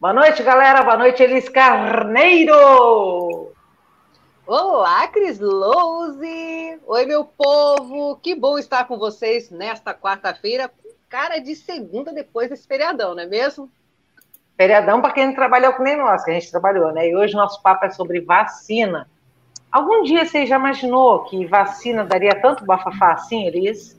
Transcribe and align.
Boa 0.00 0.12
noite, 0.12 0.44
galera. 0.44 0.84
Boa 0.84 0.96
noite, 0.96 1.20
Elis 1.24 1.48
Carneiro. 1.48 2.54
Olá, 4.46 5.08
Cris 5.08 5.40
Louze. 5.40 6.78
Oi, 6.86 7.04
meu 7.04 7.24
povo. 7.24 8.16
Que 8.22 8.36
bom 8.36 8.56
estar 8.56 8.84
com 8.84 8.96
vocês 8.96 9.50
nesta 9.50 9.92
quarta-feira, 9.92 10.68
com 10.68 10.88
cara 11.08 11.40
de 11.40 11.56
segunda 11.56 12.12
depois 12.12 12.48
desse 12.48 12.64
feriadão, 12.68 13.16
não 13.16 13.24
é 13.24 13.26
mesmo? 13.26 13.68
Feriadão 14.56 15.00
para 15.00 15.12
quem 15.12 15.26
não 15.26 15.34
trabalhou 15.34 15.72
com 15.72 15.82
nem 15.82 15.96
nós, 15.96 16.22
que 16.22 16.30
a 16.30 16.34
gente 16.34 16.48
trabalhou, 16.48 16.92
né? 16.92 17.08
E 17.08 17.16
hoje 17.16 17.34
nosso 17.34 17.60
papo 17.60 17.84
é 17.84 17.90
sobre 17.90 18.20
vacina. 18.20 19.10
Algum 19.72 20.04
dia 20.04 20.24
você 20.24 20.46
já 20.46 20.60
imaginou 20.60 21.24
que 21.24 21.44
vacina 21.44 22.04
daria 22.04 22.40
tanto 22.40 22.64
bafafá 22.64 23.14
assim, 23.14 23.48
Elis? 23.48 23.97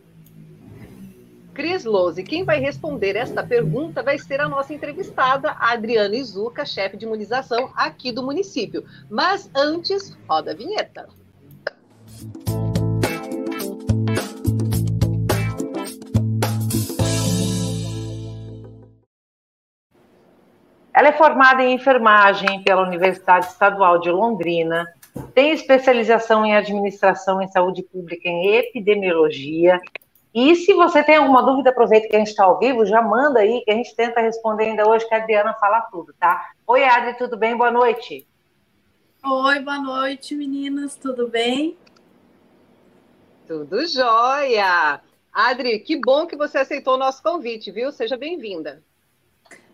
Cris 1.60 1.84
Lose. 1.84 2.24
Quem 2.24 2.46
vai 2.46 2.58
responder 2.58 3.18
esta 3.18 3.46
pergunta 3.46 4.02
vai 4.02 4.18
ser 4.18 4.40
a 4.40 4.48
nossa 4.48 4.74
entrevistada, 4.74 5.52
a 5.52 5.74
Adriana 5.74 6.16
Izuca, 6.16 6.66
chefe 6.66 6.96
de 6.96 7.06
imunização 7.06 7.70
aqui 7.76 8.14
do 8.14 8.24
município. 8.24 8.86
Mas 9.10 9.52
antes, 9.54 10.18
roda 10.26 10.52
a 10.52 10.56
vinheta. 10.56 11.10
Ela 20.94 21.10
é 21.10 21.12
formada 21.12 21.62
em 21.62 21.74
enfermagem 21.74 22.64
pela 22.64 22.84
Universidade 22.84 23.48
Estadual 23.48 24.00
de 24.00 24.10
Londrina, 24.10 24.86
tem 25.34 25.52
especialização 25.52 26.46
em 26.46 26.56
administração 26.56 27.42
em 27.42 27.50
saúde 27.50 27.84
pública 27.84 28.30
em 28.30 28.56
epidemiologia 28.56 29.78
e 30.34 30.56
se 30.56 30.74
você 30.74 31.04
tem 31.04 31.18
alguma 31.18 31.42
dúvida, 31.42 31.72
aproveita 31.72 32.08
que 32.08 32.16
a 32.16 32.20
gente 32.20 32.30
está 32.30 32.44
ao 32.44 32.60
vivo, 32.60 32.86
já 32.86 33.02
manda 33.02 33.40
aí, 33.40 33.62
que 33.66 33.72
a 33.72 33.76
gente 33.76 33.96
tenta 33.96 34.22
responder 34.22 34.66
ainda 34.66 34.88
hoje, 34.88 35.08
que 35.08 35.14
a 35.14 35.18
Adriana 35.18 35.54
fala 35.56 35.82
tudo, 35.82 36.14
tá? 36.20 36.52
Oi, 36.68 36.84
Adri, 36.84 37.18
tudo 37.18 37.36
bem? 37.36 37.58
Boa 37.58 37.72
noite. 37.72 38.28
Oi, 39.24 39.60
boa 39.60 39.80
noite, 39.80 40.36
meninas, 40.36 40.96
tudo 40.96 41.28
bem? 41.28 41.78
Tudo 43.48 43.86
jóia! 43.88 45.02
Adri, 45.34 45.80
que 45.80 46.00
bom 46.00 46.28
que 46.28 46.36
você 46.36 46.60
aceitou 46.60 46.94
o 46.94 47.00
nosso 47.00 47.24
convite, 47.24 47.72
viu? 47.72 47.92
Seja 47.92 48.16
bem-vinda. 48.16 48.84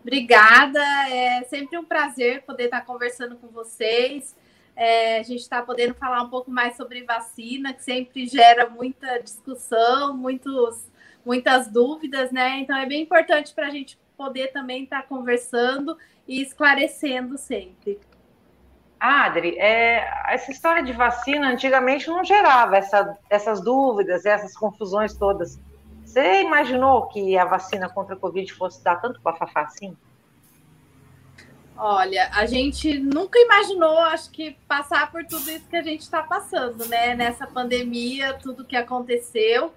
Obrigada, 0.01 0.79
é 1.09 1.43
sempre 1.43 1.77
um 1.77 1.83
prazer 1.83 2.43
poder 2.43 2.65
estar 2.65 2.85
conversando 2.85 3.35
com 3.35 3.47
vocês. 3.47 4.35
É, 4.75 5.19
a 5.19 5.23
gente 5.23 5.41
está 5.41 5.61
podendo 5.61 5.93
falar 5.93 6.21
um 6.21 6.29
pouco 6.29 6.51
mais 6.51 6.75
sobre 6.75 7.03
vacina, 7.03 7.73
que 7.73 7.83
sempre 7.83 8.27
gera 8.27 8.69
muita 8.69 9.19
discussão, 9.19 10.15
muitos, 10.15 10.91
muitas 11.25 11.67
dúvidas, 11.67 12.31
né? 12.31 12.59
Então 12.59 12.75
é 12.77 12.85
bem 12.85 13.03
importante 13.03 13.53
para 13.53 13.67
a 13.67 13.69
gente 13.69 13.97
poder 14.17 14.51
também 14.51 14.83
estar 14.83 15.03
tá 15.03 15.07
conversando 15.07 15.97
e 16.27 16.41
esclarecendo 16.41 17.37
sempre. 17.37 17.99
Adri, 18.99 19.57
é, 19.59 20.07
essa 20.27 20.51
história 20.51 20.81
de 20.81 20.91
vacina 20.91 21.49
antigamente 21.49 22.07
não 22.07 22.23
gerava 22.23 22.77
essa, 22.77 23.17
essas 23.29 23.61
dúvidas, 23.61 24.25
essas 24.25 24.55
confusões 24.57 25.13
todas. 25.13 25.59
Você 26.03 26.41
imaginou 26.41 27.07
que 27.07 27.37
a 27.37 27.45
vacina 27.45 27.89
contra 27.89 28.15
a 28.15 28.17
Covid 28.17 28.51
fosse 28.53 28.83
dar 28.83 28.95
tanto 28.97 29.21
bafafá 29.21 29.61
assim? 29.61 29.95
Olha, 31.77 32.29
a 32.33 32.45
gente 32.45 32.97
nunca 32.99 33.37
imaginou, 33.37 33.97
acho 33.99 34.31
que, 34.31 34.57
passar 34.67 35.11
por 35.11 35.25
tudo 35.25 35.49
isso 35.49 35.67
que 35.67 35.75
a 35.75 35.81
gente 35.81 36.01
está 36.01 36.23
passando, 36.23 36.85
né? 36.87 37.15
Nessa 37.15 37.45
pandemia, 37.45 38.33
tudo 38.33 38.63
que 38.63 38.77
aconteceu. 38.77 39.73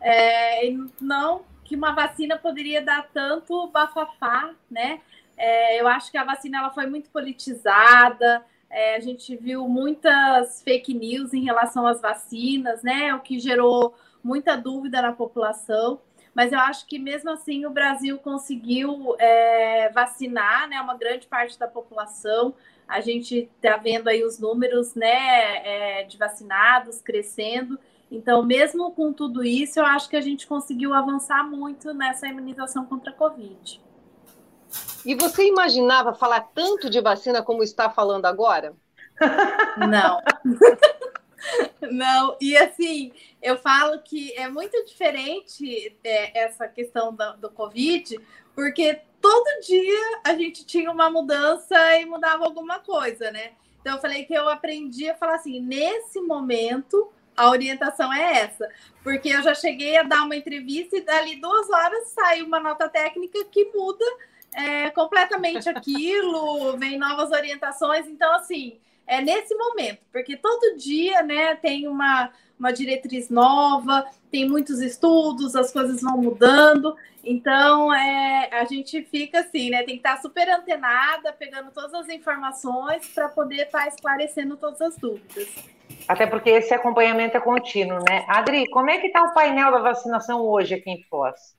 É, 0.00 0.70
não 1.00 1.42
que 1.64 1.76
uma 1.76 1.92
vacina 1.92 2.36
poderia 2.36 2.80
dar 2.82 3.08
tanto 3.12 3.68
bafafá, 3.68 4.52
né? 4.70 5.00
É, 5.36 5.80
eu 5.80 5.88
acho 5.88 6.10
que 6.10 6.18
a 6.18 6.24
vacina 6.24 6.58
ela 6.58 6.70
foi 6.70 6.86
muito 6.86 7.10
politizada, 7.10 8.44
é, 8.68 8.94
a 8.96 9.00
gente 9.00 9.36
viu 9.36 9.66
muitas 9.66 10.62
fake 10.62 10.94
news 10.94 11.34
em 11.34 11.42
relação 11.42 11.86
às 11.86 12.00
vacinas, 12.00 12.82
né? 12.82 13.12
O 13.14 13.20
que 13.20 13.38
gerou 13.40 13.94
muita 14.22 14.56
dúvida 14.56 15.02
na 15.02 15.12
população 15.12 16.00
mas 16.34 16.52
eu 16.52 16.58
acho 16.60 16.86
que 16.86 16.98
mesmo 16.98 17.30
assim 17.30 17.66
o 17.66 17.70
Brasil 17.70 18.18
conseguiu 18.18 19.14
é, 19.18 19.90
vacinar 19.90 20.68
né, 20.68 20.80
uma 20.80 20.96
grande 20.96 21.26
parte 21.26 21.58
da 21.58 21.66
população. 21.66 22.54
A 22.86 23.00
gente 23.00 23.50
está 23.62 23.76
vendo 23.76 24.08
aí 24.08 24.24
os 24.24 24.38
números 24.38 24.94
né, 24.94 26.00
é, 26.00 26.04
de 26.04 26.16
vacinados 26.16 27.00
crescendo. 27.00 27.78
Então, 28.10 28.44
mesmo 28.44 28.90
com 28.90 29.12
tudo 29.12 29.44
isso, 29.44 29.78
eu 29.78 29.86
acho 29.86 30.08
que 30.08 30.16
a 30.16 30.20
gente 30.20 30.46
conseguiu 30.46 30.92
avançar 30.92 31.44
muito 31.44 31.94
nessa 31.94 32.26
imunização 32.26 32.84
contra 32.84 33.12
a 33.12 33.14
Covid. 33.14 33.80
E 35.04 35.14
você 35.14 35.46
imaginava 35.46 36.12
falar 36.12 36.40
tanto 36.54 36.90
de 36.90 37.00
vacina 37.00 37.42
como 37.42 37.62
está 37.62 37.88
falando 37.88 38.26
agora? 38.26 38.74
Não. 39.88 40.20
Não, 41.90 42.36
e 42.40 42.56
assim, 42.56 43.12
eu 43.42 43.58
falo 43.58 44.00
que 44.02 44.32
é 44.34 44.48
muito 44.48 44.84
diferente 44.84 45.96
é, 46.04 46.44
essa 46.44 46.68
questão 46.68 47.14
do, 47.14 47.36
do 47.38 47.50
Covid, 47.50 48.18
porque 48.54 49.00
todo 49.20 49.60
dia 49.66 50.20
a 50.24 50.34
gente 50.34 50.64
tinha 50.64 50.90
uma 50.90 51.10
mudança 51.10 51.96
e 51.96 52.04
mudava 52.04 52.44
alguma 52.44 52.78
coisa, 52.78 53.30
né? 53.30 53.52
Então 53.80 53.94
eu 53.94 54.00
falei 54.00 54.24
que 54.24 54.34
eu 54.34 54.48
aprendi 54.48 55.08
a 55.08 55.14
falar 55.14 55.36
assim, 55.36 55.60
nesse 55.60 56.20
momento 56.20 57.10
a 57.36 57.48
orientação 57.48 58.12
é 58.12 58.40
essa, 58.40 58.68
porque 59.02 59.30
eu 59.30 59.42
já 59.42 59.54
cheguei 59.54 59.96
a 59.96 60.02
dar 60.02 60.24
uma 60.24 60.36
entrevista 60.36 60.96
e 60.96 61.00
dali 61.00 61.36
duas 61.36 61.70
horas 61.70 62.08
sai 62.08 62.42
uma 62.42 62.60
nota 62.60 62.88
técnica 62.88 63.42
que 63.46 63.64
muda 63.74 64.04
é, 64.52 64.90
completamente 64.90 65.68
aquilo, 65.68 66.76
vem 66.78 66.98
novas 66.98 67.30
orientações, 67.30 68.06
então 68.06 68.34
assim 68.34 68.78
é 69.06 69.20
nesse 69.20 69.54
momento, 69.54 70.00
porque 70.12 70.36
todo 70.36 70.76
dia, 70.76 71.22
né, 71.22 71.56
tem 71.56 71.88
uma, 71.88 72.30
uma 72.58 72.72
diretriz 72.72 73.28
nova, 73.28 74.04
tem 74.30 74.48
muitos 74.48 74.80
estudos, 74.80 75.56
as 75.56 75.72
coisas 75.72 76.00
vão 76.00 76.16
mudando, 76.16 76.94
então 77.24 77.92
é, 77.92 78.48
a 78.52 78.64
gente 78.64 79.02
fica 79.02 79.40
assim, 79.40 79.70
né, 79.70 79.78
tem 79.78 79.98
que 79.98 80.06
estar 80.06 80.20
super 80.20 80.48
antenada, 80.48 81.32
pegando 81.32 81.70
todas 81.72 81.92
as 81.94 82.08
informações 82.08 83.06
para 83.08 83.28
poder 83.28 83.66
estar 83.66 83.88
esclarecendo 83.88 84.56
todas 84.56 84.80
as 84.80 84.96
dúvidas. 84.96 85.48
Até 86.06 86.26
porque 86.26 86.50
esse 86.50 86.72
acompanhamento 86.72 87.36
é 87.36 87.40
contínuo, 87.40 87.98
né? 88.08 88.24
Adri, 88.28 88.68
como 88.70 88.90
é 88.90 88.98
que 88.98 89.08
está 89.08 89.22
o 89.22 89.34
painel 89.34 89.70
da 89.70 89.78
vacinação 89.78 90.40
hoje 90.42 90.74
aqui 90.74 90.90
em 90.90 91.02
Foz? 91.04 91.54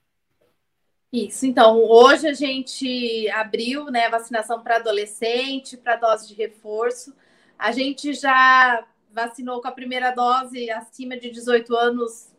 Isso, 1.12 1.44
então, 1.44 1.78
hoje 1.78 2.26
a 2.26 2.32
gente 2.32 3.28
abriu 3.30 3.84
né, 3.90 4.08
vacinação 4.08 4.62
para 4.62 4.76
adolescente, 4.76 5.76
para 5.76 5.96
dose 5.96 6.26
de 6.26 6.34
reforço. 6.34 7.14
A 7.62 7.70
gente 7.70 8.12
já 8.12 8.84
vacinou 9.12 9.62
com 9.62 9.68
a 9.68 9.70
primeira 9.70 10.10
dose 10.10 10.68
acima 10.68 11.16
de 11.16 11.30
18 11.30 11.76
anos 11.76 12.34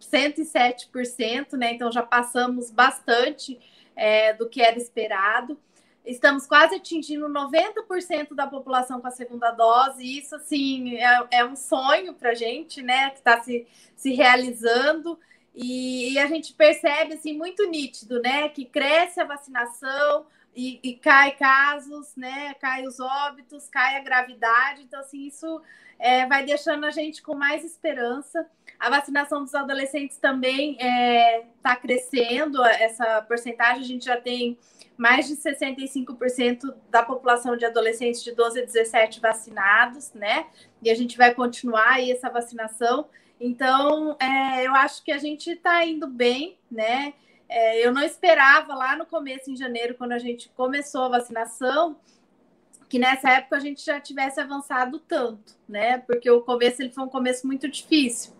107%, 0.00 1.58
né? 1.58 1.74
Então 1.74 1.92
já 1.92 2.02
passamos 2.02 2.70
bastante 2.70 3.60
é, 3.94 4.32
do 4.32 4.48
que 4.48 4.62
era 4.62 4.78
esperado. 4.78 5.58
Estamos 6.06 6.46
quase 6.46 6.76
atingindo 6.76 7.28
90% 7.28 8.34
da 8.34 8.46
população 8.46 8.98
com 8.98 9.06
a 9.08 9.10
segunda 9.10 9.50
dose. 9.50 10.02
E 10.02 10.20
isso, 10.20 10.36
assim, 10.36 10.96
é, 10.96 11.26
é 11.32 11.44
um 11.44 11.54
sonho 11.54 12.14
para 12.14 12.30
a 12.30 12.34
gente, 12.34 12.80
né? 12.80 13.10
Que 13.10 13.18
está 13.18 13.42
se, 13.42 13.66
se 13.94 14.14
realizando. 14.14 15.18
E, 15.54 16.14
e, 16.14 16.18
a 16.18 16.26
gente 16.28 16.54
percebe, 16.54 17.12
assim, 17.12 17.36
muito 17.36 17.68
nítido, 17.68 18.22
né? 18.22 18.48
Que 18.48 18.64
cresce 18.64 19.20
a 19.20 19.24
vacinação, 19.24 20.24
e, 20.54 20.80
e, 20.82 20.94
cai 20.96 21.32
casos, 21.32 22.14
né? 22.16 22.54
Cai 22.54 22.86
os 22.86 23.00
óbitos, 23.00 23.68
cai 23.68 23.96
a 23.96 24.02
gravidade. 24.02 24.82
Então, 24.82 25.00
assim, 25.00 25.26
isso 25.26 25.62
é, 25.98 26.26
vai 26.26 26.44
deixando 26.44 26.84
a 26.84 26.90
gente 26.90 27.22
com 27.22 27.34
mais 27.34 27.64
esperança. 27.64 28.46
A 28.78 28.90
vacinação 28.90 29.42
dos 29.42 29.54
adolescentes 29.54 30.18
também 30.18 30.72
está 30.72 30.86
é, 30.86 31.46
tá 31.62 31.76
crescendo, 31.76 32.62
essa 32.64 33.22
porcentagem. 33.22 33.82
A 33.82 33.86
gente 33.86 34.04
já 34.04 34.20
tem 34.20 34.58
mais 34.96 35.26
de 35.26 35.36
65% 35.36 36.74
da 36.90 37.02
população 37.02 37.56
de 37.56 37.64
adolescentes 37.64 38.22
de 38.22 38.32
12 38.32 38.60
a 38.60 38.64
17 38.64 39.20
vacinados, 39.20 40.12
né? 40.12 40.46
E 40.82 40.90
a 40.90 40.94
gente 40.94 41.16
vai 41.16 41.34
continuar 41.34 41.92
aí 41.92 42.12
essa 42.12 42.28
vacinação. 42.28 43.08
Então, 43.40 44.16
é, 44.20 44.66
eu 44.66 44.74
acho 44.74 45.02
que 45.02 45.10
a 45.10 45.18
gente 45.18 45.50
está 45.50 45.84
indo 45.84 46.06
bem, 46.06 46.58
né? 46.70 47.14
É, 47.54 47.86
eu 47.86 47.92
não 47.92 48.02
esperava 48.02 48.74
lá 48.74 48.96
no 48.96 49.04
começo, 49.04 49.50
em 49.50 49.56
janeiro, 49.56 49.94
quando 49.94 50.12
a 50.12 50.18
gente 50.18 50.48
começou 50.56 51.04
a 51.04 51.08
vacinação, 51.10 51.96
que 52.88 52.98
nessa 52.98 53.28
época 53.30 53.56
a 53.56 53.60
gente 53.60 53.84
já 53.84 54.00
tivesse 54.00 54.40
avançado 54.40 54.98
tanto, 54.98 55.54
né? 55.68 55.98
Porque 55.98 56.30
o 56.30 56.40
começo 56.40 56.80
ele 56.80 56.90
foi 56.90 57.04
um 57.04 57.08
começo 57.08 57.46
muito 57.46 57.68
difícil. 57.68 58.32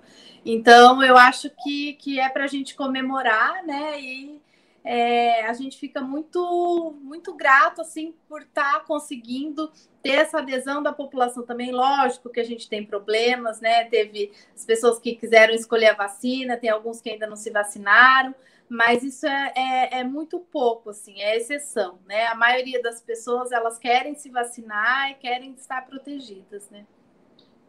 Então, 0.44 1.02
eu 1.02 1.18
acho 1.18 1.50
que, 1.62 1.92
que 1.94 2.18
é 2.18 2.28
para 2.30 2.44
a 2.44 2.46
gente 2.46 2.74
comemorar, 2.74 3.62
né? 3.66 4.00
E 4.00 4.40
é, 4.84 5.46
a 5.46 5.52
gente 5.52 5.78
fica 5.78 6.00
muito, 6.00 6.96
muito 7.00 7.34
grato, 7.34 7.80
assim, 7.80 8.14
por 8.28 8.42
estar 8.42 8.74
tá 8.74 8.80
conseguindo 8.80 9.70
ter 10.02 10.10
essa 10.10 10.38
adesão 10.38 10.82
da 10.82 10.92
população 10.92 11.44
também. 11.44 11.70
Lógico 11.70 12.30
que 12.30 12.40
a 12.40 12.44
gente 12.44 12.68
tem 12.68 12.84
problemas, 12.84 13.60
né? 13.60 13.84
Teve 13.84 14.32
as 14.54 14.64
pessoas 14.64 14.98
que 14.98 15.14
quiseram 15.14 15.54
escolher 15.54 15.90
a 15.90 15.94
vacina, 15.94 16.56
tem 16.56 16.70
alguns 16.70 17.00
que 17.00 17.10
ainda 17.10 17.26
não 17.26 17.36
se 17.36 17.50
vacinaram, 17.50 18.34
mas 18.68 19.04
isso 19.04 19.26
é, 19.26 19.52
é, 19.54 20.00
é, 20.00 20.04
muito 20.04 20.40
pouco, 20.40 20.90
assim, 20.90 21.20
é 21.20 21.36
exceção, 21.36 21.98
né? 22.06 22.26
A 22.26 22.34
maioria 22.34 22.82
das 22.82 23.00
pessoas, 23.00 23.52
elas 23.52 23.78
querem 23.78 24.14
se 24.14 24.30
vacinar 24.30 25.10
e 25.10 25.14
querem 25.14 25.52
estar 25.52 25.86
protegidas, 25.86 26.68
né? 26.70 26.84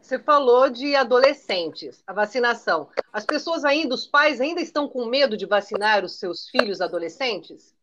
Você 0.04 0.18
falou 0.18 0.68
de 0.68 0.94
adolescentes, 0.94 2.04
a 2.06 2.12
vacinação. 2.12 2.90
As 3.10 3.24
pessoas 3.24 3.64
ainda, 3.64 3.94
os 3.94 4.06
pais 4.06 4.38
ainda 4.38 4.60
estão 4.60 4.86
com 4.86 5.06
medo 5.06 5.34
de 5.34 5.46
vacinar 5.46 6.04
os 6.04 6.18
seus 6.18 6.46
filhos 6.50 6.82
adolescentes? 6.82 7.74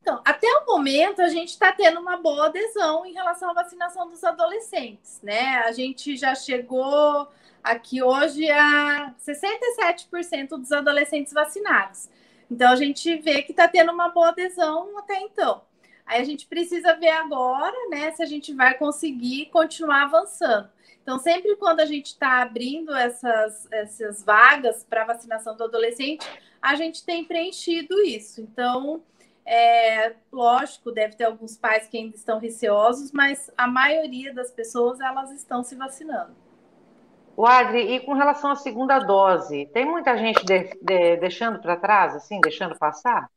Então, 0.00 0.22
até 0.24 0.46
o 0.46 0.64
momento, 0.64 1.20
a 1.20 1.28
gente 1.28 1.50
está 1.50 1.70
tendo 1.72 2.00
uma 2.00 2.16
boa 2.16 2.46
adesão 2.46 3.04
em 3.04 3.12
relação 3.12 3.50
à 3.50 3.52
vacinação 3.52 4.08
dos 4.08 4.24
adolescentes, 4.24 5.20
né? 5.22 5.58
A 5.58 5.72
gente 5.72 6.16
já 6.16 6.34
chegou 6.34 7.28
aqui 7.62 8.02
hoje 8.02 8.50
a 8.50 9.14
67% 9.20 10.56
dos 10.56 10.72
adolescentes 10.72 11.34
vacinados. 11.34 12.08
Então, 12.50 12.72
a 12.72 12.76
gente 12.76 13.14
vê 13.18 13.42
que 13.42 13.50
está 13.50 13.68
tendo 13.68 13.92
uma 13.92 14.08
boa 14.08 14.28
adesão 14.28 14.96
até 14.96 15.20
então. 15.20 15.60
Aí 16.06 16.18
a 16.18 16.24
gente 16.24 16.46
precisa 16.46 16.94
ver 16.94 17.10
agora, 17.10 17.76
né, 17.90 18.10
se 18.12 18.22
a 18.22 18.26
gente 18.26 18.54
vai 18.54 18.72
conseguir 18.72 19.46
continuar 19.46 20.04
avançando. 20.04 20.74
Então, 21.06 21.20
sempre 21.20 21.54
quando 21.54 21.78
a 21.78 21.84
gente 21.84 22.06
está 22.06 22.42
abrindo 22.42 22.92
essas, 22.92 23.68
essas 23.70 24.24
vagas 24.24 24.82
para 24.82 25.04
vacinação 25.04 25.56
do 25.56 25.62
adolescente, 25.62 26.26
a 26.60 26.74
gente 26.74 27.06
tem 27.06 27.22
preenchido 27.22 27.94
isso. 28.02 28.40
Então, 28.40 29.00
é, 29.46 30.14
lógico, 30.32 30.90
deve 30.90 31.14
ter 31.14 31.22
alguns 31.22 31.56
pais 31.56 31.86
que 31.86 31.96
ainda 31.96 32.16
estão 32.16 32.40
receosos, 32.40 33.12
mas 33.12 33.48
a 33.56 33.68
maioria 33.68 34.34
das 34.34 34.50
pessoas 34.50 34.98
elas 34.98 35.30
estão 35.30 35.62
se 35.62 35.76
vacinando. 35.76 36.34
O 37.36 37.46
Adri, 37.46 37.94
e 37.94 38.00
com 38.00 38.12
relação 38.12 38.50
à 38.50 38.56
segunda 38.56 38.98
dose, 38.98 39.66
tem 39.66 39.84
muita 39.84 40.16
gente 40.16 40.44
de, 40.44 40.76
de, 40.82 41.18
deixando 41.18 41.60
para 41.60 41.76
trás, 41.76 42.16
assim, 42.16 42.40
deixando 42.40 42.76
passar? 42.76 43.30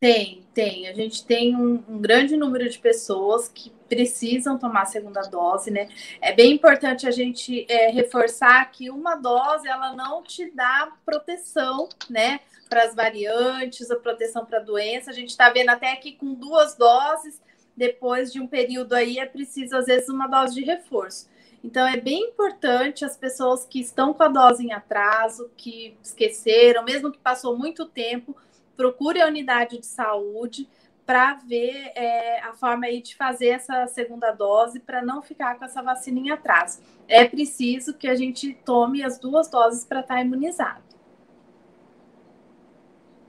Tem, 0.00 0.42
tem. 0.54 0.88
A 0.88 0.94
gente 0.94 1.26
tem 1.26 1.54
um, 1.54 1.84
um, 1.86 1.98
grande 1.98 2.34
número 2.34 2.66
de 2.70 2.78
pessoas 2.78 3.48
que 3.48 3.70
precisam 3.86 4.58
tomar 4.58 4.82
a 4.82 4.86
segunda 4.86 5.20
dose, 5.20 5.70
né? 5.70 5.90
É 6.22 6.32
bem 6.32 6.54
importante 6.54 7.06
a 7.06 7.10
gente 7.10 7.66
é, 7.68 7.90
reforçar 7.90 8.64
que 8.72 8.88
uma 8.88 9.14
dose 9.14 9.68
ela 9.68 9.94
não 9.94 10.22
te 10.22 10.50
dá 10.52 10.90
proteção, 11.04 11.86
né? 12.08 12.40
Para 12.66 12.84
as 12.84 12.94
variantes, 12.94 13.90
a 13.90 13.96
proteção 13.96 14.46
para 14.46 14.60
a 14.60 14.62
doença. 14.62 15.10
A 15.10 15.14
gente 15.14 15.28
está 15.28 15.50
vendo 15.50 15.68
até 15.68 15.94
que 15.96 16.12
com 16.12 16.32
duas 16.32 16.74
doses, 16.74 17.38
depois 17.76 18.32
de 18.32 18.40
um 18.40 18.46
período 18.46 18.94
aí, 18.94 19.18
é 19.18 19.26
preciso, 19.26 19.76
às 19.76 19.84
vezes, 19.84 20.08
uma 20.08 20.26
dose 20.26 20.54
de 20.54 20.64
reforço. 20.64 21.28
Então, 21.62 21.86
é 21.86 21.98
bem 21.98 22.22
importante 22.22 23.04
as 23.04 23.18
pessoas 23.18 23.66
que 23.66 23.80
estão 23.80 24.14
com 24.14 24.22
a 24.22 24.28
dose 24.28 24.64
em 24.64 24.72
atraso, 24.72 25.50
que 25.58 25.94
esqueceram, 26.02 26.82
mesmo 26.84 27.12
que 27.12 27.18
passou 27.18 27.54
muito 27.54 27.84
tempo, 27.84 28.34
procure 28.80 29.20
a 29.20 29.26
unidade 29.26 29.78
de 29.78 29.84
saúde 29.84 30.66
para 31.04 31.34
ver 31.34 31.92
é, 31.94 32.40
a 32.40 32.54
forma 32.54 32.86
aí 32.86 33.02
de 33.02 33.14
fazer 33.14 33.48
essa 33.48 33.86
segunda 33.88 34.32
dose 34.32 34.80
para 34.80 35.02
não 35.02 35.20
ficar 35.20 35.58
com 35.58 35.66
essa 35.66 35.82
vacina 35.82 36.18
em 36.18 36.30
atraso. 36.30 36.80
É 37.06 37.26
preciso 37.26 37.92
que 37.92 38.08
a 38.08 38.14
gente 38.14 38.54
tome 38.64 39.02
as 39.02 39.18
duas 39.18 39.50
doses 39.50 39.84
para 39.84 40.00
estar 40.00 40.14
tá 40.14 40.20
imunizado. 40.22 40.82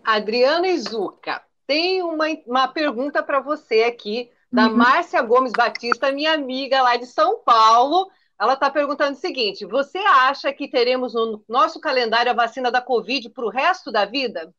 Adriana 0.01 0.69
Izuca, 0.69 1.44
tem 1.68 2.01
uma, 2.01 2.27
uma 2.48 2.68
pergunta 2.69 3.21
para 3.21 3.42
você 3.42 3.83
aqui, 3.83 4.31
da 4.50 4.68
uhum. 4.68 4.77
Márcia 4.77 5.21
Gomes 5.21 5.51
Batista, 5.51 6.13
minha 6.13 6.31
amiga 6.31 6.81
lá 6.81 6.95
de 6.95 7.07
São 7.07 7.39
Paulo. 7.44 8.09
Ela 8.39 8.53
está 8.53 8.69
perguntando 8.69 9.18
o 9.18 9.19
seguinte: 9.19 9.65
você 9.65 9.98
acha 9.98 10.53
que 10.53 10.69
teremos 10.69 11.13
no 11.13 11.44
nosso 11.45 11.81
calendário 11.81 12.31
a 12.31 12.36
vacina 12.36 12.71
da 12.71 12.81
Covid 12.81 13.30
para 13.31 13.45
o 13.45 13.50
resto 13.50 13.92
da 13.92 14.06
vida? 14.06 14.53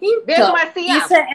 Então, 0.00 0.24
Beijo, 0.24 0.52
Marcinha. 0.52 0.98
Isso 0.98 1.14
é, 1.14 1.28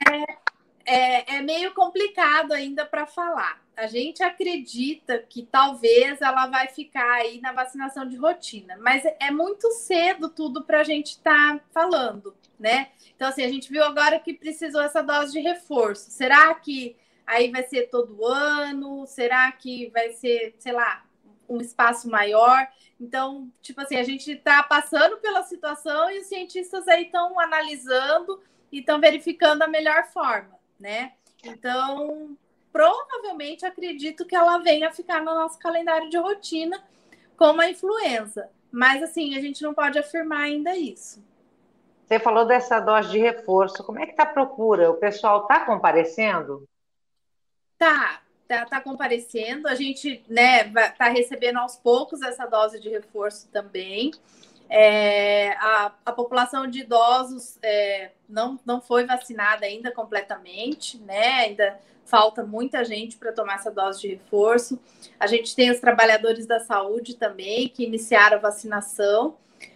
é, 0.86 1.36
é 1.38 1.42
meio 1.42 1.74
complicado 1.74 2.51
ainda 2.54 2.86
para 2.86 3.06
falar. 3.06 3.62
A 3.75 3.88
gente 3.88 4.21
acredita 4.21 5.18
que 5.18 5.44
talvez 5.44 6.21
ela 6.21 6.45
vai 6.48 6.68
ficar 6.68 7.12
aí 7.13 7.42
na 7.42 7.51
vacinação 7.51 8.07
de 8.07 8.15
rotina, 8.15 8.77
mas 8.80 9.04
é 9.19 9.31
muito 9.31 9.71
cedo 9.71 10.30
tudo 10.30 10.63
para 10.63 10.81
a 10.81 10.83
gente 10.83 11.12
estar 11.12 11.57
tá 11.57 11.63
falando, 11.74 12.36
né? 12.60 12.89
Então, 13.15 13.27
assim, 13.27 13.44
a 13.44 13.50
gente 13.50 13.69
viu 13.71 13.83
agora 13.83 14.19
que 14.19 14.33
precisou 14.33 14.81
essa 14.81 15.01
dose 15.01 15.31
de 15.31 15.39
reforço. 15.39 16.12
Será 16.12 16.54
que 16.54 16.95
aí 17.25 17.50
vai 17.50 17.63
ser 17.63 17.89
todo 17.89 18.25
ano? 18.25 19.07
Será 19.07 19.51
que 19.51 19.89
vai 19.89 20.12
ser, 20.12 20.56
sei 20.59 20.74
lá, 20.74 21.04
um 21.50 21.59
espaço 21.59 22.07
maior? 22.09 22.68
Então, 23.03 23.51
tipo 23.61 23.81
assim, 23.81 23.97
a 23.97 24.03
gente 24.03 24.31
está 24.31 24.63
passando 24.63 25.17
pela 25.17 25.44
situação 25.44 26.09
e 26.09 26.19
os 26.19 26.27
cientistas 26.27 26.88
aí 26.88 27.03
estão 27.03 27.38
analisando 27.38 28.41
e 28.71 28.79
estão 28.79 28.97
verificando 28.97 29.61
a 29.61 29.67
melhor 29.67 30.05
forma, 30.05 30.57
né? 30.79 31.11
Então, 31.44 32.38
provavelmente 32.71 33.65
acredito 33.65 34.25
que 34.25 34.33
ela 34.33 34.59
venha 34.59 34.89
ficar 34.89 35.19
no 35.19 35.35
nosso 35.35 35.59
calendário 35.59 36.09
de 36.09 36.17
rotina 36.17 36.81
como 37.35 37.59
a 37.59 37.69
influenza. 37.69 38.50
Mas 38.71 39.03
assim, 39.03 39.35
a 39.35 39.41
gente 39.41 39.61
não 39.61 39.73
pode 39.73 39.99
afirmar 39.99 40.44
ainda 40.44 40.73
isso. 40.73 41.21
Você 42.06 42.19
falou 42.19 42.45
dessa 42.45 42.79
dose 42.79 43.11
de 43.11 43.19
reforço. 43.19 43.83
Como 43.83 43.99
é 43.99 44.06
que 44.06 44.11
está 44.11 44.23
a 44.23 44.27
procura? 44.27 44.89
O 44.89 44.95
pessoal 44.95 45.41
está 45.41 45.65
comparecendo? 45.65 46.63
Tá, 47.77 48.21
tá, 48.53 48.65
tá 48.65 48.81
comparecendo. 48.81 49.67
A 49.67 49.75
gente, 49.75 50.23
né, 50.27 50.63
tá 50.97 51.09
recebendo 51.09 51.57
aos 51.57 51.75
poucos 51.75 52.21
essa 52.21 52.45
dose 52.45 52.79
de 52.79 52.89
reforço 52.89 53.47
também. 53.51 54.11
É, 54.69 55.51
a, 55.59 55.91
a, 56.05 56.11
população 56.11 56.65
de 56.65 56.79
idosos 56.79 57.59
é, 57.61 58.11
não, 58.27 58.59
não 58.65 58.81
foi 58.81 59.05
vacinada 59.05 59.65
ainda 59.65 59.91
completamente, 59.91 60.97
né? 60.97 61.41
Ainda 61.41 61.79
falta 62.05 62.44
muita 62.44 62.83
gente 62.83 63.17
para 63.17 63.31
tomar 63.31 63.55
essa 63.55 63.69
dose 63.69 64.01
de 64.01 64.07
reforço. 64.09 64.79
A 65.19 65.27
gente 65.27 65.56
tem 65.56 65.69
os 65.69 65.79
trabalhadores 65.79 66.45
da 66.45 66.59
saúde 66.59 67.15
também 67.15 67.67
que 67.67 67.83
iniciaram 67.83 68.38
a 68.38 68.41
vacinação, 68.41 69.35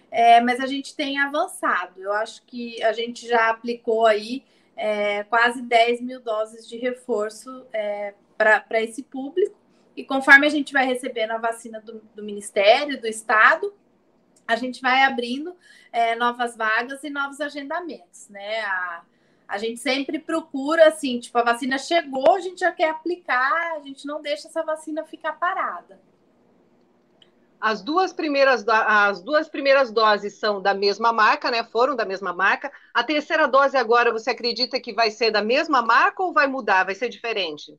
é, 0.10 0.42
mas 0.42 0.60
a 0.60 0.66
gente 0.66 0.96
tem 0.96 1.20
avançado. 1.20 2.02
Eu 2.02 2.14
acho 2.14 2.42
que 2.44 2.82
a 2.84 2.94
gente 2.94 3.28
já 3.28 3.50
aplicou 3.50 4.06
aí 4.06 4.44
é, 4.76 5.24
quase 5.24 5.62
10 5.62 6.02
mil 6.02 6.20
doses 6.22 6.68
de 6.68 6.78
reforço 6.78 7.66
é, 7.74 8.14
para 8.38 8.82
esse 8.82 9.04
público. 9.04 9.56
E 9.96 10.04
conforme 10.04 10.46
a 10.46 10.50
gente 10.50 10.72
vai 10.72 10.86
recebendo 10.86 11.32
a 11.32 11.38
vacina 11.38 11.82
do, 11.82 12.02
do 12.14 12.24
Ministério, 12.24 13.02
do 13.02 13.08
Estado, 13.08 13.74
a 14.48 14.56
gente 14.56 14.82
vai 14.82 15.04
abrindo 15.04 15.56
é, 15.92 16.16
novas 16.16 16.56
vagas 16.56 17.04
e 17.04 17.10
novos 17.10 17.42
agendamentos, 17.42 18.30
né? 18.30 18.62
A, 18.62 19.02
a 19.48 19.58
gente 19.58 19.80
sempre 19.80 20.20
procura, 20.20 20.88
assim, 20.88 21.20
tipo, 21.20 21.38
a 21.38 21.44
vacina 21.44 21.78
chegou, 21.78 22.36
a 22.36 22.40
gente 22.40 22.60
já 22.60 22.72
quer 22.72 22.90
aplicar, 22.90 23.76
a 23.76 23.80
gente 23.80 24.06
não 24.06 24.22
deixa 24.22 24.48
essa 24.48 24.64
vacina 24.64 25.04
ficar 25.06 25.34
parada. 25.34 26.00
As 27.60 27.82
duas 27.82 28.14
primeiras, 28.14 28.64
as 28.68 29.22
duas 29.24 29.50
primeiras 29.50 29.92
doses 29.92 30.36
são 30.36 30.62
da 30.62 30.76
mesma 30.76 31.12
marca, 31.12 31.50
né? 31.50 31.64
Foram 31.64 31.96
da 31.96 32.06
mesma 32.06 32.32
marca. 32.32 32.72
A 32.94 33.04
terceira 33.04 33.48
dose 33.48 33.76
agora, 33.76 34.12
você 34.12 34.30
acredita 34.30 34.80
que 34.80 34.94
vai 34.94 35.10
ser 35.10 35.32
da 35.32 35.42
mesma 35.42 35.82
marca 35.82 36.22
ou 36.22 36.32
vai 36.32 36.46
mudar? 36.46 36.84
Vai 36.84 36.94
ser 36.94 37.10
diferente? 37.10 37.76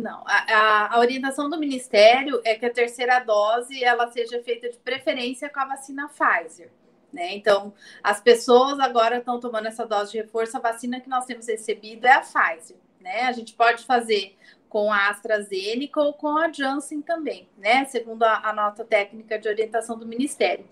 Não, 0.00 0.24
a, 0.26 0.94
a, 0.94 0.98
orientação 0.98 1.50
do 1.50 1.58
Ministério 1.58 2.40
é 2.44 2.54
que 2.54 2.64
a 2.64 2.72
terceira 2.72 3.20
dose 3.20 3.84
ela 3.84 4.10
seja 4.10 4.42
feita 4.42 4.70
de 4.70 4.78
preferência 4.78 5.50
com 5.50 5.60
a 5.60 5.66
vacina 5.66 6.08
Pfizer. 6.08 6.70
Né? 7.12 7.34
Então, 7.34 7.74
as 8.02 8.20
pessoas 8.20 8.78
agora 8.80 9.18
estão 9.18 9.38
tomando 9.38 9.66
essa 9.66 9.84
dose 9.84 10.12
de 10.12 10.18
reforço. 10.18 10.56
A 10.56 10.60
vacina 10.60 11.00
que 11.00 11.08
nós 11.08 11.26
temos 11.26 11.46
recebido 11.46 12.06
é 12.06 12.12
a 12.12 12.20
Pfizer. 12.20 12.76
Né? 13.00 13.22
A 13.22 13.32
gente 13.32 13.54
pode 13.54 13.84
fazer 13.84 14.36
com 14.70 14.92
a 14.92 15.08
AstraZeneca 15.08 16.00
ou 16.00 16.14
com 16.14 16.38
a 16.38 16.50
Janssen 16.50 17.02
também, 17.02 17.48
né? 17.58 17.84
Segundo 17.86 18.22
a, 18.22 18.48
a, 18.48 18.52
nota 18.52 18.84
técnica 18.84 19.36
de 19.36 19.48
orientação 19.48 19.98
do 19.98 20.06
Ministério. 20.06 20.64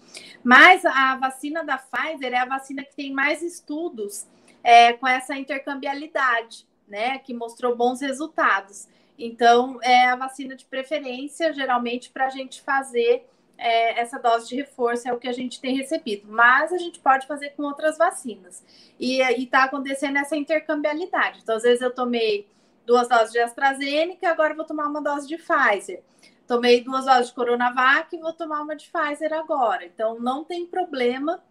Mas 0.43 0.85
a 0.87 1.17
vacina 1.17 1.65
da 1.65 1.77
Pfizer 1.77 2.33
é 2.33 2.39
a 2.39 2.45
vacina 2.45 2.85
que 2.85 2.95
tem 2.95 3.13
mais 3.13 3.43
estudos 3.43 4.25
é, 4.63 4.93
com 4.93 5.07
essa 5.07 5.37
intercambialidade, 5.37 6.65
né? 6.87 7.19
Que 7.19 7.35
mostrou 7.35 7.75
bons 7.75 8.01
resultados. 8.01 8.87
Então, 9.19 9.81
é 9.83 10.07
a 10.07 10.17
vacina 10.17 10.55
de 10.55 10.65
preferência, 10.65 11.53
geralmente, 11.53 12.11
para 12.11 12.27
a 12.27 12.31
gente 12.31 12.63
fazer 12.63 13.29
é, 13.59 14.01
essa 14.01 14.19
dose 14.19 14.49
de 14.49 14.55
reforço, 14.55 15.09
é 15.09 15.13
o 15.13 15.19
que 15.19 15.27
a 15.27 15.33
gente 15.33 15.61
tem 15.61 15.77
recebido. 15.77 16.29
Mas 16.29 16.73
a 16.73 16.79
gente 16.79 17.01
pode 17.01 17.27
fazer 17.27 17.51
com 17.51 17.65
outras 17.65 17.99
vacinas. 17.99 18.65
E 18.99 19.21
está 19.43 19.65
acontecendo 19.65 20.19
essa 20.19 20.37
intercambialidade. 20.37 21.41
Então, 21.43 21.57
às 21.57 21.65
vezes, 21.65 21.83
eu 21.83 21.93
tomei 21.93 22.47
duas 22.87 23.09
doses 23.09 23.33
de 23.33 23.41
AstraZeneca, 23.41 24.31
agora 24.31 24.55
vou 24.55 24.65
tomar 24.65 24.87
uma 24.87 25.03
dose 25.03 25.27
de 25.27 25.37
Pfizer. 25.37 26.03
Tomei 26.47 26.83
duas 26.83 27.05
doses 27.05 27.27
de 27.27 27.35
Coronavac 27.35 28.15
e 28.15 28.21
vou 28.21 28.33
tomar 28.33 28.63
uma 28.63 28.77
de 28.77 28.89
Pfizer 28.89 29.33
agora. 29.35 29.85
Então, 29.85 30.19
não 30.21 30.45
tem 30.45 30.65
problema 30.65 31.43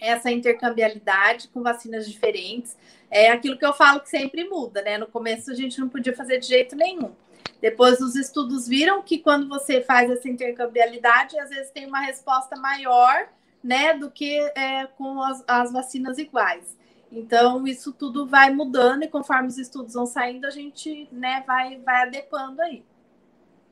essa 0.00 0.30
intercambialidade 0.30 1.48
com 1.48 1.62
vacinas 1.62 2.08
diferentes. 2.08 2.76
É 3.10 3.30
aquilo 3.30 3.58
que 3.58 3.66
eu 3.66 3.72
falo 3.72 4.00
que 4.00 4.08
sempre 4.08 4.44
muda, 4.48 4.82
né? 4.82 4.98
No 4.98 5.06
começo 5.06 5.50
a 5.50 5.54
gente 5.54 5.80
não 5.80 5.88
podia 5.88 6.14
fazer 6.14 6.38
de 6.38 6.46
jeito 6.46 6.76
nenhum. 6.76 7.12
Depois 7.60 8.00
os 8.00 8.14
estudos 8.14 8.68
viram 8.68 9.02
que 9.02 9.18
quando 9.18 9.48
você 9.48 9.80
faz 9.80 10.10
essa 10.10 10.28
intercambialidade, 10.28 11.38
às 11.38 11.50
vezes 11.50 11.70
tem 11.70 11.86
uma 11.86 12.00
resposta 12.00 12.56
maior 12.56 13.28
né, 13.62 13.94
do 13.94 14.10
que 14.10 14.38
é, 14.54 14.86
com 14.86 15.20
as, 15.20 15.42
as 15.46 15.72
vacinas 15.72 16.18
iguais. 16.18 16.76
Então, 17.10 17.66
isso 17.66 17.92
tudo 17.92 18.26
vai 18.26 18.50
mudando 18.50 19.02
e 19.02 19.08
conforme 19.08 19.48
os 19.48 19.58
estudos 19.58 19.94
vão 19.94 20.06
saindo, 20.06 20.46
a 20.46 20.50
gente 20.50 21.08
né, 21.10 21.42
vai, 21.46 21.78
vai 21.78 22.02
adequando 22.02 22.60
aí. 22.62 22.84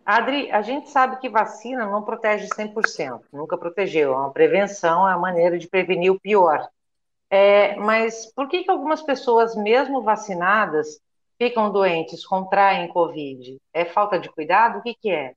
Adri, 0.06 0.48
a 0.52 0.62
gente 0.62 0.88
sabe 0.88 1.18
que 1.18 1.28
vacina 1.28 1.84
não 1.84 2.04
protege 2.04 2.46
100%, 2.46 3.22
nunca 3.32 3.58
protegeu. 3.58 4.12
É 4.12 4.16
uma 4.16 4.32
prevenção, 4.32 5.08
é 5.08 5.12
a 5.12 5.18
maneira 5.18 5.58
de 5.58 5.66
prevenir 5.66 6.12
o 6.12 6.20
pior. 6.20 6.68
É, 7.28 7.74
mas 7.74 8.32
por 8.32 8.48
que, 8.48 8.62
que 8.62 8.70
algumas 8.70 9.02
pessoas, 9.02 9.56
mesmo 9.56 10.02
vacinadas, 10.02 11.00
ficam 11.36 11.72
doentes, 11.72 12.24
contraem 12.24 12.86
Covid? 12.86 13.56
É 13.74 13.84
falta 13.84 14.16
de 14.16 14.28
cuidado? 14.30 14.78
O 14.78 14.82
que, 14.82 14.94
que 14.94 15.10
é? 15.10 15.34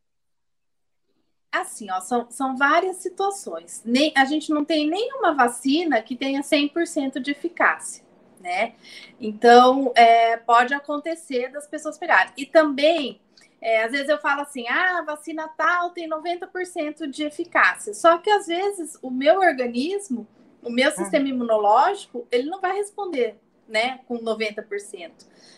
Assim, 1.52 1.90
ó, 1.90 2.00
são, 2.00 2.30
são 2.30 2.56
várias 2.56 2.98
situações. 2.98 3.82
Nem, 3.84 4.14
a 4.16 4.24
gente 4.24 4.52
não 4.52 4.64
tem 4.64 4.88
nenhuma 4.88 5.34
vacina 5.34 6.00
que 6.00 6.16
tenha 6.16 6.42
100% 6.42 7.20
de 7.20 7.32
eficácia, 7.32 8.06
né? 8.40 8.76
Então, 9.20 9.92
é, 9.96 10.38
pode 10.38 10.76
acontecer 10.76 11.52
das 11.52 11.66
pessoas 11.66 11.98
pegarem. 11.98 12.32
E 12.38 12.46
também, 12.46 13.20
é, 13.62 13.84
às 13.84 13.92
vezes 13.92 14.10
eu 14.10 14.18
falo 14.20 14.42
assim, 14.42 14.68
ah, 14.68 15.00
a 15.00 15.04
vacina 15.04 15.48
tal 15.50 15.92
tem 15.92 16.10
90% 16.10 17.08
de 17.08 17.24
eficácia. 17.24 17.94
Só 17.94 18.18
que, 18.18 18.30
às 18.30 18.48
vezes, 18.48 18.98
o 19.02 19.10
meu 19.10 19.40
organismo, 19.40 20.28
o 20.62 20.70
meu 20.70 20.92
sistema 20.92 21.26
uhum. 21.26 21.32
imunológico, 21.32 22.28
ele 22.32 22.50
não 22.50 22.62
vai 22.62 22.76
responder, 22.76 23.38
né, 23.68 24.00
com 24.08 24.18
90%. 24.20 25.12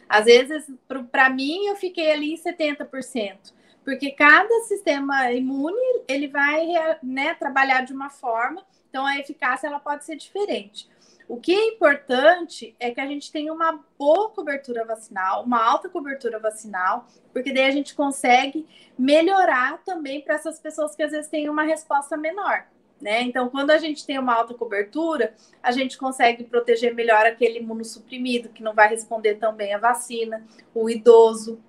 Às 0.09 0.25
vezes, 0.25 0.65
para 1.11 1.29
mim, 1.29 1.67
eu 1.67 1.75
fiquei 1.75 2.11
ali 2.11 2.33
em 2.33 2.37
70% 2.37 3.53
porque 3.83 4.11
cada 4.11 4.53
sistema 4.61 5.31
imune 5.31 6.03
ele 6.07 6.27
vai 6.27 6.67
né, 7.01 7.33
trabalhar 7.33 7.83
de 7.83 7.93
uma 7.93 8.09
forma, 8.09 8.63
então 8.89 9.05
a 9.05 9.17
eficácia 9.17 9.67
ela 9.67 9.79
pode 9.79 10.05
ser 10.05 10.15
diferente. 10.15 10.89
O 11.31 11.37
que 11.37 11.53
é 11.53 11.67
importante 11.67 12.75
é 12.77 12.91
que 12.91 12.99
a 12.99 13.07
gente 13.07 13.31
tenha 13.31 13.53
uma 13.53 13.79
boa 13.97 14.29
cobertura 14.31 14.83
vacinal, 14.83 15.45
uma 15.45 15.63
alta 15.63 15.87
cobertura 15.87 16.37
vacinal, 16.39 17.07
porque 17.31 17.53
daí 17.53 17.63
a 17.63 17.71
gente 17.71 17.95
consegue 17.95 18.67
melhorar 18.99 19.81
também 19.85 20.19
para 20.19 20.35
essas 20.35 20.59
pessoas 20.59 20.93
que 20.93 21.01
às 21.01 21.11
vezes 21.11 21.29
têm 21.29 21.47
uma 21.47 21.63
resposta 21.63 22.17
menor. 22.17 22.65
Né? 22.99 23.21
Então, 23.21 23.47
quando 23.47 23.71
a 23.71 23.77
gente 23.77 24.05
tem 24.05 24.19
uma 24.19 24.33
alta 24.33 24.53
cobertura, 24.53 25.33
a 25.63 25.71
gente 25.71 25.97
consegue 25.97 26.43
proteger 26.43 26.93
melhor 26.93 27.25
aquele 27.25 27.59
imunossuprimido 27.59 28.49
que 28.49 28.61
não 28.61 28.73
vai 28.73 28.89
responder 28.89 29.35
tão 29.35 29.55
bem 29.55 29.73
à 29.73 29.77
vacina, 29.77 30.45
o 30.75 30.89
idoso, 30.89 31.63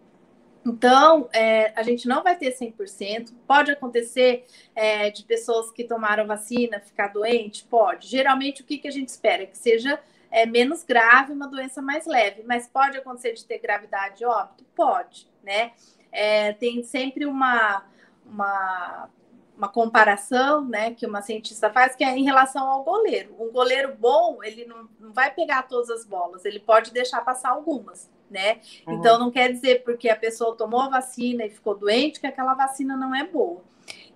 então, 0.65 1.29
é, 1.33 1.73
a 1.75 1.83
gente 1.83 2.07
não 2.07 2.23
vai 2.23 2.37
ter 2.37 2.57
100%. 2.57 3.33
Pode 3.47 3.73
acontecer 3.73 4.47
é, 4.75 5.11
de 5.11 5.25
pessoas 5.25 5.73
que 5.73 5.85
tomaram 5.85 6.27
vacina 6.27 6.81
ficar 6.81 7.09
doente? 7.09 7.65
Pode. 7.65 8.07
Geralmente, 8.07 8.63
o 8.63 8.65
que, 8.65 8.79
que 8.79 8.89
a 8.89 8.93
gente 8.93 9.09
espera? 9.09 9.45
Que 9.45 9.59
seja 9.59 9.99
é, 10.31 10.47
menos 10.47 10.85
grave, 10.85 11.33
uma 11.33 11.49
doença 11.49 11.83
mais 11.83 12.07
leve. 12.07 12.45
Mas 12.47 12.69
pode 12.69 12.97
acontecer 12.97 13.33
de 13.33 13.45
ter 13.45 13.59
gravidade 13.59 14.25
óbito? 14.25 14.65
Pode, 14.75 15.29
né? 15.43 15.73
É, 16.13 16.53
tem 16.53 16.85
sempre 16.85 17.27
uma, 17.27 17.85
uma, 18.25 19.09
uma 19.57 19.69
comparação, 19.69 20.65
né, 20.65 20.95
que 20.95 21.07
uma 21.07 21.23
cientista 21.23 21.71
faz, 21.71 21.97
que 21.97 22.05
é 22.05 22.17
em 22.17 22.23
relação 22.23 22.69
ao 22.69 22.85
goleiro. 22.85 23.35
Um 23.41 23.51
goleiro 23.51 23.97
bom, 23.99 24.45
ele 24.45 24.65
não, 24.67 24.89
não 25.01 25.13
vai 25.13 25.33
pegar 25.35 25.63
todas 25.63 25.89
as 25.89 26.05
bolas, 26.05 26.45
ele 26.45 26.61
pode 26.61 26.93
deixar 26.93 27.23
passar 27.23 27.51
algumas 27.51 28.11
né? 28.33 28.61
Uhum. 28.87 28.95
Então 28.95 29.19
não 29.19 29.31
quer 29.31 29.53
dizer 29.53 29.85
porque 29.85 30.09
a 30.09 30.17
pessoa 30.17 30.57
tomou 30.57 30.81
a 30.81 30.89
vacina 30.89 31.45
e 31.45 31.51
ficou 31.51 31.77
doente 31.77 32.19
que 32.19 32.27
aquela 32.27 32.55
vacina 32.55 32.97
não 32.97 33.15
é 33.15 33.25
boa. 33.25 33.63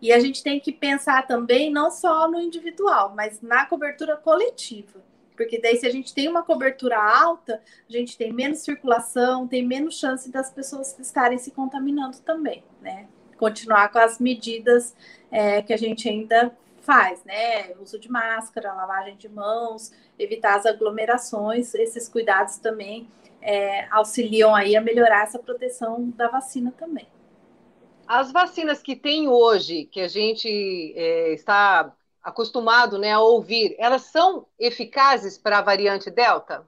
E 0.01 0.13
a 0.13 0.19
gente 0.19 0.43
tem 0.43 0.59
que 0.61 0.73
pensar 0.73 1.27
também 1.27 1.71
não 1.71 1.91
só 1.91 2.29
no 2.29 2.41
individual, 2.41 3.15
mas 3.15 3.41
na 3.41 3.67
cobertura 3.67 4.17
coletiva. 4.17 5.05
Porque 5.37 5.61
daí, 5.61 5.77
se 5.77 5.87
a 5.87 5.93
gente 5.93 6.15
tem 6.15 6.29
uma 6.29 6.43
cobertura 6.43 6.99
alta, 6.99 7.61
a 7.89 7.93
gente 7.93 8.17
tem 8.17 8.33
menos 8.33 8.61
circulação, 8.61 9.47
tem 9.47 9.65
menos 9.67 9.99
chance 9.99 10.31
das 10.31 10.51
pessoas 10.51 10.99
estarem 10.99 11.37
se 11.37 11.51
contaminando 11.51 12.19
também, 12.21 12.65
né? 12.81 13.07
Continuar 13.37 13.93
com 13.93 13.99
as 13.99 14.19
medidas 14.19 14.97
é, 15.31 15.61
que 15.61 15.75
a 15.75 15.77
gente 15.77 16.09
ainda 16.09 16.57
faz, 16.81 17.23
né? 17.25 17.75
Uso 17.83 17.99
de 17.99 18.11
máscara, 18.11 18.73
lavagem 18.73 19.17
de 19.17 19.29
mãos, 19.29 19.93
evitar 20.19 20.57
as 20.57 20.65
aglomerações, 20.65 21.75
esses 21.75 22.09
cuidados 22.09 22.57
também 22.57 23.07
é, 23.41 23.87
auxiliam 23.91 24.55
aí 24.55 24.77
a 24.77 24.81
melhorar 24.81 25.23
essa 25.23 25.39
proteção 25.39 26.11
da 26.11 26.29
vacina 26.29 26.73
também. 26.77 27.09
As 28.07 28.31
vacinas 28.31 28.81
que 28.83 28.95
tem 28.95 29.29
hoje, 29.29 29.87
que 29.87 30.01
a 30.01 30.09
gente 30.09 30.49
é, 30.97 31.33
está 31.33 31.93
acostumado 32.23 32.99
né, 32.99 33.13
a 33.13 33.21
ouvir, 33.21 33.75
elas 33.79 34.03
são 34.03 34.47
eficazes 34.59 35.39
para 35.39 35.59
a 35.59 35.63
variante 35.63 36.11
Delta? 36.11 36.67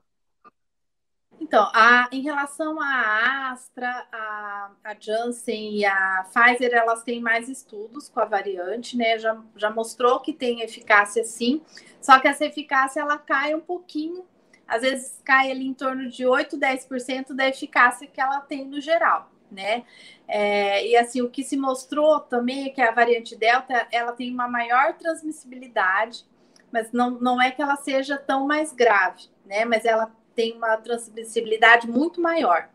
Então, 1.41 1.71
a, 1.73 2.09
em 2.13 2.21
relação 2.21 2.81
à 2.81 3.53
Astra, 3.53 4.07
a, 4.13 4.71
a, 4.85 4.97
Janssen 4.99 5.77
e 5.77 5.85
a 5.85 6.27
Pfizer, 6.33 6.73
elas 6.75 7.03
têm 7.05 7.21
mais 7.21 7.49
estudos 7.49 8.09
com 8.09 8.21
a 8.21 8.25
variante, 8.25 8.97
né? 8.97 9.19
Já, 9.19 9.41
já 9.57 9.71
mostrou 9.71 10.21
que 10.21 10.33
tem 10.33 10.63
eficácia 10.63 11.23
sim, 11.25 11.63
só 12.01 12.19
que 12.19 12.27
essa 12.27 12.45
eficácia 12.45 13.01
ela 13.01 13.19
cai 13.19 13.55
um 13.55 13.61
pouquinho 13.61 14.27
às 14.69 14.83
vezes 14.83 15.21
cai 15.25 15.51
ali 15.51 15.67
em 15.67 15.73
torno 15.73 16.09
de 16.09 16.27
8, 16.27 16.59
10% 16.59 17.35
da 17.35 17.49
eficácia 17.49 18.07
que 18.07 18.21
ela 18.21 18.41
tem 18.41 18.67
no 18.67 18.81
geral, 18.81 19.33
né? 19.51 19.85
É, 20.29 20.87
e 20.87 20.95
assim, 20.95 21.23
o 21.23 21.31
que 21.31 21.43
se 21.43 21.57
mostrou 21.57 22.21
também 22.21 22.67
é 22.67 22.69
que 22.69 22.83
a 22.83 22.93
variante 22.93 23.35
Delta, 23.35 23.89
ela 23.91 24.13
tem 24.13 24.31
uma 24.31 24.47
maior 24.47 24.93
transmissibilidade, 24.99 26.25
mas 26.71 26.93
não, 26.93 27.13
não 27.13 27.41
é 27.41 27.51
que 27.51 27.63
ela 27.63 27.77
seja 27.77 28.19
tão 28.19 28.47
mais 28.47 28.73
grave, 28.75 29.25
né? 29.47 29.65
Mas 29.65 29.87
ela 29.87 30.13
tem 30.35 30.55
uma 30.55 30.77
transmissibilidade 30.77 31.89
muito 31.89 32.21
maior. 32.21 32.69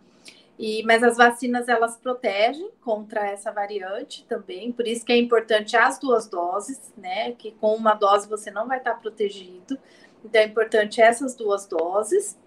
E, 0.58 0.84
mas 0.84 1.04
as 1.04 1.18
vacinas 1.18 1.68
elas 1.68 1.98
protegem 1.98 2.70
contra 2.82 3.28
essa 3.28 3.52
variante 3.52 4.24
também, 4.26 4.72
por 4.72 4.88
isso 4.88 5.04
que 5.04 5.12
é 5.12 5.18
importante 5.18 5.76
as 5.76 5.98
duas 5.98 6.28
doses, 6.28 6.94
né? 6.96 7.32
Que 7.34 7.52
com 7.52 7.76
uma 7.76 7.94
dose 7.94 8.28
você 8.28 8.52
não 8.52 8.68
vai 8.68 8.78
estar 8.78 8.96
protegido. 8.96 9.78
Então 10.24 10.42
é 10.42 10.46
importante 10.46 11.02
essas 11.02 11.36
duas 11.36 11.66
doses 11.66 12.38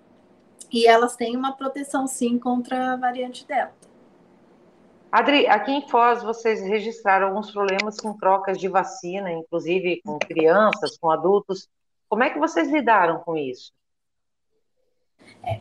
e 0.72 0.86
elas 0.86 1.16
têm 1.16 1.36
uma 1.36 1.52
proteção 1.52 2.06
sim 2.06 2.38
contra 2.38 2.92
a 2.92 2.96
variante 2.96 3.46
Delta. 3.46 3.86
Adri, 5.10 5.46
aqui 5.46 5.72
em 5.72 5.88
Foz 5.88 6.22
vocês 6.22 6.60
registraram 6.60 7.28
alguns 7.28 7.50
problemas 7.50 7.98
com 7.98 8.16
trocas 8.16 8.58
de 8.58 8.68
vacina, 8.68 9.30
inclusive 9.32 10.02
com 10.04 10.18
crianças, 10.18 10.98
com 10.98 11.10
adultos. 11.10 11.68
Como 12.08 12.22
é 12.22 12.30
que 12.30 12.38
vocês 12.38 12.68
lidaram 12.70 13.20
com 13.20 13.36
isso? 13.36 13.72
É, 15.42 15.60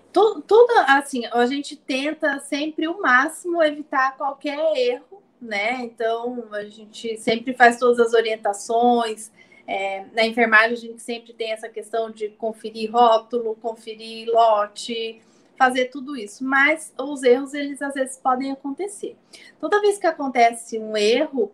assim, 0.88 1.26
a 1.28 1.46
gente 1.46 1.76
tenta 1.76 2.40
sempre 2.40 2.88
o 2.88 3.02
máximo 3.02 3.64
evitar 3.64 4.18
qualquer 4.18 4.76
erro, 4.76 5.22
né? 5.42 5.84
Então 5.84 6.48
a 6.52 6.64
gente 6.66 7.18
sempre 7.18 7.54
faz 7.54 7.78
todas 7.78 8.00
as 8.00 8.14
orientações, 8.14 9.32
é, 9.68 10.06
na 10.14 10.26
enfermagem, 10.26 10.74
a 10.74 10.76
gente 10.80 11.02
sempre 11.02 11.34
tem 11.34 11.52
essa 11.52 11.68
questão 11.68 12.12
de 12.12 12.30
conferir 12.30 12.92
rótulo, 12.92 13.56
conferir 13.56 14.30
lote, 14.30 15.22
fazer 15.58 15.86
tudo 15.86 16.16
isso. 16.16 16.44
Mas 16.44 16.94
os 17.00 17.24
erros, 17.24 17.54
eles 17.54 17.82
às 17.82 17.94
vezes 17.94 18.18
podem 18.18 18.52
acontecer. 18.52 19.16
Toda 19.60 19.82
vez 19.82 19.98
que 19.98 20.08
acontece 20.08 20.78
um 20.78 20.96
erro, 20.96 21.52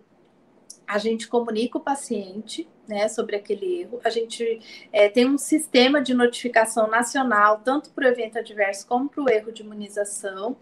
a 0.85 0.97
gente 0.97 1.27
comunica 1.27 1.77
o 1.77 1.81
paciente 1.81 2.67
né, 2.85 3.07
sobre 3.07 3.37
aquele 3.37 3.81
erro. 3.81 4.01
A 4.03 4.09
gente 4.09 4.59
é, 4.91 5.07
tem 5.07 5.25
um 5.25 5.37
sistema 5.37 6.01
de 6.01 6.13
notificação 6.13 6.89
nacional, 6.89 7.61
tanto 7.63 7.91
para 7.91 8.05
o 8.05 8.07
evento 8.09 8.37
adverso 8.37 8.85
como 8.85 9.07
para 9.07 9.23
o 9.23 9.29
erro 9.29 9.53
de 9.53 9.61
imunização 9.61 10.57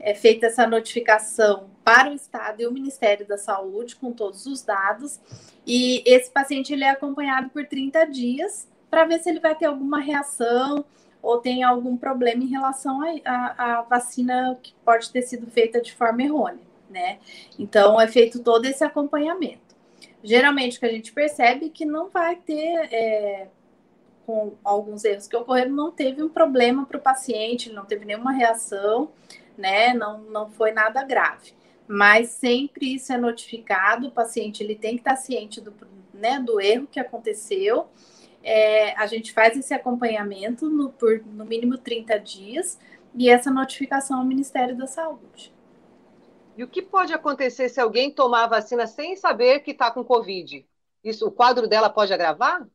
é 0.00 0.14
feita 0.14 0.46
essa 0.46 0.66
notificação 0.66 1.68
para 1.84 2.10
o 2.10 2.14
Estado 2.14 2.62
e 2.62 2.66
o 2.66 2.72
Ministério 2.72 3.26
da 3.26 3.36
Saúde 3.36 3.96
com 3.96 4.12
todos 4.12 4.46
os 4.46 4.62
dados. 4.62 5.20
E 5.66 6.02
esse 6.06 6.30
paciente 6.30 6.72
ele 6.72 6.84
é 6.84 6.90
acompanhado 6.90 7.50
por 7.50 7.66
30 7.66 8.06
dias 8.06 8.66
para 8.90 9.04
ver 9.04 9.20
se 9.20 9.28
ele 9.28 9.40
vai 9.40 9.54
ter 9.54 9.66
alguma 9.66 10.00
reação 10.00 10.84
ou 11.22 11.38
tem 11.38 11.62
algum 11.62 11.96
problema 11.96 12.42
em 12.42 12.48
relação 12.48 13.00
à 13.24 13.82
vacina 13.82 14.58
que 14.62 14.72
pode 14.84 15.10
ter 15.10 15.22
sido 15.22 15.46
feita 15.50 15.80
de 15.80 15.92
forma 15.92 16.22
errônea, 16.22 16.64
né? 16.88 17.18
Então 17.58 18.00
é 18.00 18.08
feito 18.08 18.42
todo 18.42 18.64
esse 18.64 18.82
acompanhamento. 18.82 19.76
Geralmente 20.24 20.76
o 20.76 20.80
que 20.80 20.86
a 20.86 20.92
gente 20.92 21.12
percebe 21.12 21.66
é 21.66 21.68
que 21.68 21.84
não 21.84 22.08
vai 22.08 22.36
ter 22.36 22.88
é, 22.90 23.48
com 24.26 24.52
alguns 24.64 25.04
erros 25.04 25.26
que 25.26 25.36
ocorreram, 25.36 25.72
não 25.72 25.90
teve 25.90 26.22
um 26.22 26.28
problema 26.28 26.86
para 26.86 26.98
o 26.98 27.00
paciente, 27.00 27.72
não 27.72 27.84
teve 27.84 28.04
nenhuma 28.04 28.32
reação, 28.32 29.10
né? 29.60 29.94
Não, 29.94 30.18
não 30.18 30.50
foi 30.50 30.72
nada 30.72 31.04
grave. 31.04 31.52
Mas 31.86 32.30
sempre 32.30 32.94
isso 32.94 33.12
é 33.12 33.18
notificado, 33.18 34.08
o 34.08 34.12
paciente 34.12 34.62
ele 34.62 34.74
tem 34.74 34.94
que 34.94 35.00
estar 35.00 35.16
ciente 35.16 35.60
do, 35.60 35.74
né, 36.14 36.38
do 36.40 36.60
erro 36.60 36.86
que 36.86 37.00
aconteceu. 37.00 37.88
É, 38.42 38.96
a 38.96 39.06
gente 39.06 39.32
faz 39.32 39.56
esse 39.56 39.74
acompanhamento 39.74 40.70
no, 40.70 40.90
por 40.90 41.20
no 41.26 41.44
mínimo 41.44 41.76
30 41.76 42.18
dias 42.18 42.78
e 43.14 43.28
essa 43.28 43.50
notificação 43.50 44.18
ao 44.18 44.24
Ministério 44.24 44.76
da 44.76 44.86
Saúde. 44.86 45.52
E 46.56 46.64
o 46.64 46.68
que 46.68 46.82
pode 46.82 47.12
acontecer 47.12 47.68
se 47.68 47.80
alguém 47.80 48.10
tomar 48.10 48.44
a 48.44 48.48
vacina 48.48 48.86
sem 48.86 49.16
saber 49.16 49.60
que 49.60 49.70
está 49.72 49.90
com 49.90 50.04
Covid? 50.04 50.66
Isso, 51.02 51.26
o 51.26 51.32
quadro 51.32 51.66
dela 51.66 51.88
pode 51.88 52.12
agravar? 52.12 52.66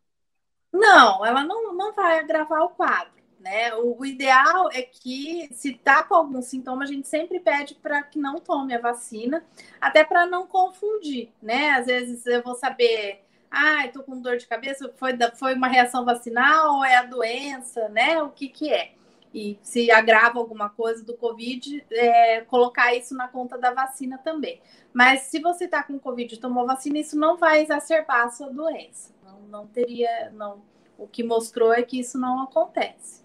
Não, 0.73 1.25
ela 1.25 1.43
não, 1.43 1.73
não 1.73 1.93
vai 1.93 2.19
agravar 2.19 2.63
o 2.63 2.69
quadro. 2.69 3.13
Né? 3.45 3.75
O, 3.75 3.99
o 3.99 4.05
ideal 4.07 4.71
é 4.73 4.81
que, 4.81 5.47
se 5.53 5.73
está 5.73 6.01
com 6.01 6.15
algum 6.15 6.41
sintoma, 6.41 6.81
a 6.81 6.87
gente 6.87 7.07
sempre 7.07 7.39
pede 7.39 7.75
para 7.75 8.01
que 8.01 8.17
não 8.17 8.39
tome 8.39 8.73
a 8.73 8.81
vacina, 8.81 9.45
até 9.79 10.03
para 10.03 10.25
não 10.25 10.47
confundir, 10.47 11.29
né? 11.39 11.69
Às 11.73 11.85
vezes 11.85 12.25
eu 12.25 12.41
vou 12.41 12.55
saber, 12.55 13.21
ah, 13.51 13.85
estou 13.85 14.01
com 14.01 14.19
dor 14.19 14.37
de 14.37 14.47
cabeça, 14.47 14.91
foi, 14.97 15.11
foi 15.35 15.53
uma 15.53 15.67
reação 15.67 16.03
vacinal 16.03 16.77
ou 16.77 16.83
é 16.83 16.95
a 16.95 17.03
doença, 17.03 17.87
né? 17.89 18.19
O 18.23 18.31
que, 18.31 18.49
que 18.49 18.73
é? 18.73 18.93
E 19.31 19.59
se 19.61 19.91
agrava 19.91 20.39
alguma 20.39 20.71
coisa 20.71 21.05
do 21.05 21.15
Covid, 21.15 21.85
é, 21.91 22.41
colocar 22.41 22.95
isso 22.95 23.13
na 23.13 23.27
conta 23.27 23.59
da 23.59 23.71
vacina 23.71 24.17
também. 24.17 24.59
Mas 24.91 25.21
se 25.21 25.39
você 25.39 25.65
está 25.65 25.83
com 25.83 25.99
Covid 25.99 26.33
e 26.33 26.39
tomou 26.39 26.65
vacina, 26.65 26.97
isso 26.97 27.15
não 27.15 27.37
vai 27.37 27.61
exacerbar 27.61 28.25
a 28.25 28.31
sua 28.31 28.49
doença. 28.49 29.13
Não, 29.23 29.39
não 29.41 29.67
teria, 29.67 30.31
não. 30.31 30.63
O 30.97 31.07
que 31.07 31.21
mostrou 31.21 31.71
é 31.71 31.83
que 31.83 31.99
isso 31.99 32.17
não 32.17 32.41
acontece. 32.41 33.24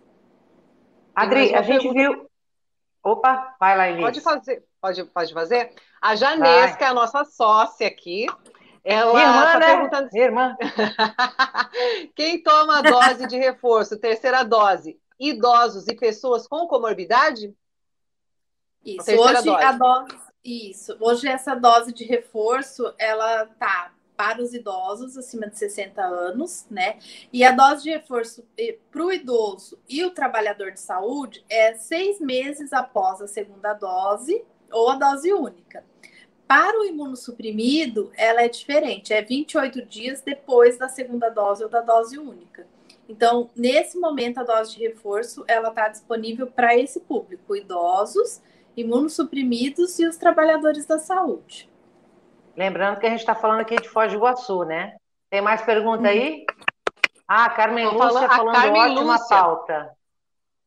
Adri, 1.15 1.55
a 1.55 1.63
gente 1.63 1.83
pergunta... 1.83 1.95
viu. 1.95 2.31
Opa, 3.03 3.55
vai 3.59 3.77
lá, 3.77 3.89
Inês. 3.89 4.05
Pode 4.05 4.21
fazer, 4.21 4.65
pode, 4.81 5.05
pode 5.05 5.33
fazer? 5.33 5.73
A 6.01 6.15
Janesca 6.15 6.85
é 6.85 6.89
a 6.89 6.95
nossa 6.95 7.25
sócia 7.25 7.87
aqui. 7.87 8.27
Ela 8.83 9.13
minha 9.13 9.27
irmã, 9.27 9.43
tá 9.45 9.59
né? 9.59 9.67
perguntando. 9.67 10.09
Minha 10.13 10.25
irmã. 10.25 10.57
Quem 12.15 12.43
toma 12.43 12.79
a 12.79 12.83
dose 12.83 13.27
de 13.27 13.37
reforço, 13.37 13.99
terceira 13.99 14.43
dose, 14.43 14.99
idosos 15.19 15.87
e 15.89 15.95
pessoas 15.95 16.47
com 16.47 16.67
comorbidade? 16.67 17.55
Isso, 18.85 19.11
hoje 19.13 19.45
dose. 19.45 19.51
a 19.51 19.73
dose. 19.73 20.19
Isso, 20.43 20.97
hoje 20.99 21.29
essa 21.29 21.55
dose 21.55 21.93
de 21.93 22.05
reforço, 22.05 22.95
ela 22.99 23.45
tá 23.59 23.93
para 24.21 24.43
os 24.43 24.53
idosos 24.53 25.17
acima 25.17 25.49
de 25.49 25.59
60 25.59 26.03
anos, 26.03 26.67
né? 26.71 26.99
E 27.33 27.43
a 27.43 27.53
dose 27.53 27.85
de 27.85 27.91
reforço 27.91 28.45
para 28.91 29.03
o 29.03 29.11
idoso 29.11 29.79
e 29.89 30.05
o 30.05 30.11
trabalhador 30.11 30.73
de 30.73 30.81
saúde 30.81 31.43
é 31.49 31.73
seis 31.73 32.21
meses 32.21 32.71
após 32.75 33.23
a 33.23 33.27
segunda 33.27 33.73
dose 33.73 34.45
ou 34.71 34.91
a 34.91 34.97
dose 34.97 35.33
única. 35.33 35.83
Para 36.47 36.79
o 36.79 36.85
imunossuprimido, 36.85 38.13
ela 38.15 38.43
é 38.43 38.49
diferente, 38.51 39.15
é 39.15 39.23
28 39.23 39.87
dias 39.87 40.21
depois 40.21 40.77
da 40.77 40.91
segunda 40.91 41.31
dose 41.31 41.65
ou 41.65 41.71
da 41.71 41.81
dose 41.81 42.19
única. 42.19 42.67
Então, 43.09 43.49
nesse 43.57 43.99
momento, 43.99 44.37
a 44.37 44.45
dose 44.45 44.77
de 44.77 44.87
reforço 44.87 45.47
ela 45.49 45.71
está 45.71 45.89
disponível 45.89 46.47
para 46.47 46.77
esse 46.77 47.01
público: 47.01 47.57
idosos, 47.57 48.43
imunossuprimidos 48.77 49.99
e 49.99 50.07
os 50.07 50.19
trabalhadores 50.19 50.85
da 50.85 50.99
saúde. 50.99 51.70
Lembrando 52.61 53.01
que 53.01 53.07
a 53.07 53.09
gente 53.09 53.21
está 53.21 53.35
falando 53.35 53.61
aqui 53.61 53.75
de 53.77 53.89
Foz 53.89 54.13
do 54.13 54.19
Iguaçu, 54.19 54.65
né? 54.65 54.95
Tem 55.31 55.41
mais 55.41 55.63
pergunta 55.63 56.09
aí? 56.09 56.45
Ah, 57.27 57.49
Carmen 57.49 57.87
Lúcia 57.87 57.99
falando, 57.99 58.29
falando 58.29 58.55
Carmen 58.55 58.83
ótima 58.83 59.13
Lúcia. 59.15 59.27
pauta. 59.37 59.91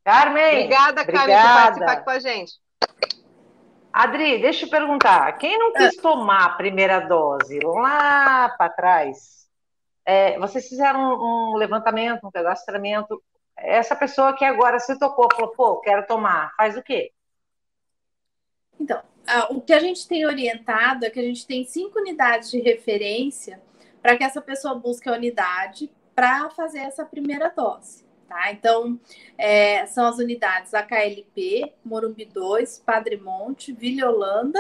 Carmen! 0.04 0.56
Obrigada, 0.56 1.02
obrigada, 1.04 1.28
Carmen, 1.28 1.44
por 1.44 1.54
participar 1.54 2.04
com 2.04 2.10
a 2.10 2.20
gente. 2.20 2.54
Adri, 3.94 4.42
deixa 4.42 4.66
eu 4.66 4.72
perguntar. 4.72 5.34
Quem 5.34 5.56
não 5.60 5.72
quis 5.72 5.96
tomar 5.98 6.46
a 6.46 6.54
primeira 6.56 7.00
dose 7.02 7.60
lá 7.60 8.50
para 8.58 8.74
trás, 8.74 9.48
é, 10.04 10.40
vocês 10.40 10.68
fizeram 10.68 11.00
um, 11.00 11.52
um 11.52 11.56
levantamento, 11.58 12.26
um 12.26 12.32
cadastramento. 12.32 13.22
Essa 13.56 13.96
pessoa 13.96 14.36
que 14.36 14.44
agora 14.44 14.80
se 14.80 14.98
tocou, 14.98 15.28
falou, 15.32 15.52
pô, 15.52 15.80
quero 15.82 16.08
tomar, 16.08 16.56
faz 16.58 16.76
o 16.76 16.82
quê? 16.82 17.12
Então, 18.80 19.00
o 19.50 19.62
que 19.62 19.74
a 19.74 19.80
gente 19.80 20.08
tem 20.08 20.26
orientado 20.26 21.06
é 21.06 21.10
que 21.10 21.20
a 21.20 21.24
gente 21.24 21.46
tem 21.46 21.64
cinco 21.64 22.00
unidades 22.00 22.52
de 22.52 22.60
referência 22.60 23.62
para 24.02 24.18
que 24.18 24.24
essa 24.24 24.42
pessoa 24.42 24.76
busque 24.76 25.08
a 25.08 25.14
unidade 25.14 25.90
para 26.14 26.50
fazer 26.50 26.80
essa 26.80 27.06
primeira 27.06 27.50
dose. 27.50 28.04
Tá? 28.28 28.52
Então, 28.52 29.00
é, 29.38 29.86
são 29.86 30.06
as 30.08 30.18
unidades 30.18 30.74
AKLP, 30.74 31.74
Morumbi 31.84 32.26
2, 32.26 32.80
Padre 32.80 33.18
Monte, 33.18 33.72
Vila 33.72 34.10
Holanda 34.10 34.60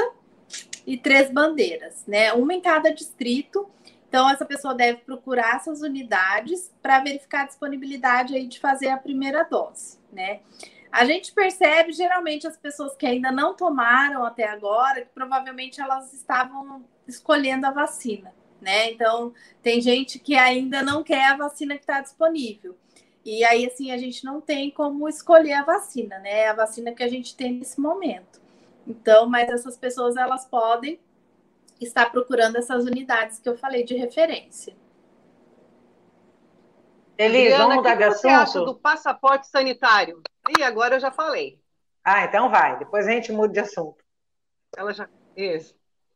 e 0.86 0.98
Três 0.98 1.32
Bandeiras, 1.32 2.06
né? 2.06 2.34
Uma 2.34 2.54
em 2.54 2.62
cada 2.62 2.94
distrito. 2.94 3.68
Então, 4.08 4.30
essa 4.30 4.46
pessoa 4.46 4.76
deve 4.76 5.00
procurar 5.00 5.56
essas 5.56 5.82
unidades 5.82 6.72
para 6.82 7.00
verificar 7.00 7.42
a 7.42 7.48
disponibilidade 7.48 8.36
aí 8.36 8.48
de 8.48 8.60
fazer 8.60 8.90
a 8.90 8.98
primeira 8.98 9.44
dose, 9.44 9.98
né? 10.12 10.42
A 10.94 11.06
gente 11.06 11.34
percebe, 11.34 11.92
geralmente, 11.92 12.46
as 12.46 12.56
pessoas 12.56 12.96
que 12.96 13.04
ainda 13.04 13.32
não 13.32 13.56
tomaram 13.56 14.24
até 14.24 14.48
agora, 14.48 15.02
que 15.02 15.10
provavelmente 15.12 15.82
elas 15.82 16.14
estavam 16.14 16.86
escolhendo 17.08 17.66
a 17.66 17.72
vacina, 17.72 18.32
né? 18.62 18.92
Então, 18.92 19.34
tem 19.64 19.82
gente 19.82 20.20
que 20.20 20.36
ainda 20.36 20.84
não 20.84 21.02
quer 21.02 21.32
a 21.32 21.36
vacina 21.36 21.74
que 21.74 21.82
está 21.82 22.00
disponível. 22.00 22.78
E 23.26 23.44
aí, 23.44 23.66
assim, 23.66 23.92
a 23.92 23.98
gente 23.98 24.24
não 24.24 24.40
tem 24.40 24.70
como 24.70 25.10
escolher 25.10 25.54
a 25.54 25.64
vacina, 25.64 26.20
né? 26.20 26.42
É 26.42 26.50
a 26.50 26.54
vacina 26.54 26.94
que 26.94 27.02
a 27.02 27.08
gente 27.08 27.36
tem 27.36 27.54
nesse 27.54 27.82
momento. 27.82 28.40
Então, 28.86 29.28
mas 29.28 29.50
essas 29.50 29.76
pessoas, 29.76 30.16
elas 30.16 30.46
podem 30.46 31.00
estar 31.82 32.12
procurando 32.12 32.58
essas 32.58 32.86
unidades 32.86 33.40
que 33.40 33.50
eu 33.50 33.58
falei 33.58 33.84
de 33.84 33.96
referência. 33.96 34.76
Elis, 37.18 37.58
vamos 37.58 37.78
mudar 37.78 37.96
de 37.96 38.04
assunto? 38.04 38.66
do 38.66 38.76
passaporte 38.76 39.48
sanitário? 39.48 40.22
E 40.58 40.64
agora 40.64 40.96
eu 40.96 41.00
já 41.00 41.12
falei. 41.12 41.62
Ah, 42.04 42.26
então 42.26 42.50
vai. 42.50 42.78
Depois 42.78 43.08
a 43.08 43.12
gente 43.12 43.32
muda 43.32 43.54
de 43.54 43.60
assunto. 43.60 44.04
Ela 44.76 44.94
já. 44.94 45.10
Isso. 45.36 45.76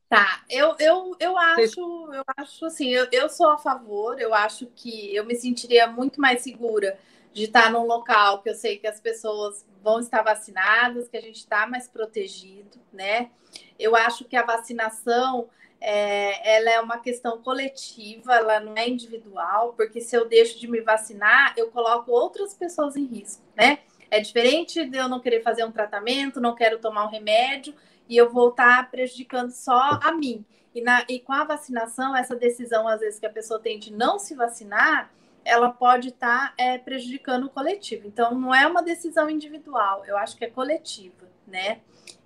Tá, 0.10 0.44
eu, 0.50 0.74
eu, 0.80 1.16
eu 1.20 1.38
acho, 1.38 2.14
eu 2.14 2.24
acho 2.38 2.66
assim, 2.66 2.90
eu, 2.90 3.08
eu 3.12 3.28
sou 3.28 3.50
a 3.50 3.58
favor, 3.58 4.22
eu 4.22 4.34
acho 4.34 4.68
que 4.68 5.14
eu 5.14 5.26
me 5.26 5.36
sentiria 5.36 5.86
muito 5.86 6.22
mais 6.22 6.42
segura 6.42 6.98
de 7.34 7.44
estar 7.44 7.70
num 7.70 7.86
local 7.86 8.42
que 8.42 8.50
eu 8.50 8.56
sei 8.56 8.78
que 8.78 8.88
as 8.88 9.02
pessoas 9.02 9.66
vão 9.84 10.00
estar 10.00 10.22
vacinadas, 10.22 11.10
que 11.10 11.18
a 11.18 11.22
gente 11.22 11.36
está 11.36 11.68
mais 11.68 11.90
protegido, 11.90 12.80
né? 12.92 13.30
Eu 13.78 13.98
acho 13.98 14.24
que 14.24 14.38
a 14.38 14.46
vacinação 14.46 15.50
é, 15.82 16.58
ela 16.58 16.70
é 16.70 16.80
uma 16.80 17.00
questão 17.00 17.42
coletiva, 17.42 18.34
ela 18.36 18.62
não 18.62 18.76
é 18.78 18.88
individual, 18.88 19.74
porque 19.74 20.00
se 20.00 20.16
eu 20.16 20.26
deixo 20.28 20.58
de 20.58 20.70
me 20.70 20.80
vacinar, 20.80 21.54
eu 21.58 21.70
coloco 21.70 22.12
outras 22.12 22.54
pessoas 22.54 22.96
em 22.96 23.06
risco, 23.06 23.44
né? 23.56 23.80
É 24.10 24.20
diferente 24.20 24.86
de 24.86 24.98
eu 24.98 25.10
não 25.10 25.20
querer 25.20 25.42
fazer 25.42 25.64
um 25.66 25.72
tratamento, 25.72 26.42
não 26.42 26.56
quero 26.56 26.80
tomar 26.80 27.06
um 27.06 27.10
remédio 27.10 27.74
e 28.08 28.16
eu 28.16 28.30
vou 28.30 28.50
estar 28.50 28.90
prejudicando 28.90 29.52
só 29.52 30.00
a 30.02 30.12
mim. 30.12 30.46
E, 30.74 30.82
na, 30.82 31.04
e 31.10 31.20
com 31.20 31.34
a 31.34 31.44
vacinação, 31.44 32.16
essa 32.16 32.36
decisão, 32.36 32.88
às 32.88 33.00
vezes, 33.00 33.20
que 33.20 33.26
a 33.26 33.32
pessoa 33.32 33.60
tem 33.60 33.80
de 33.80 33.92
não 33.92 34.20
se 34.20 34.36
vacinar, 34.36 35.12
ela 35.44 35.70
pode 35.70 36.10
estar 36.10 36.54
é, 36.58 36.78
prejudicando 36.78 37.46
o 37.46 37.50
coletivo. 37.50 38.08
Então, 38.08 38.38
não 38.38 38.54
é 38.54 38.68
uma 38.68 38.84
decisão 38.84 39.30
individual, 39.30 40.06
eu 40.06 40.18
acho 40.18 40.36
que 40.36 40.46
é 40.46 40.50
coletiva, 40.50 41.28
né? 41.48 41.80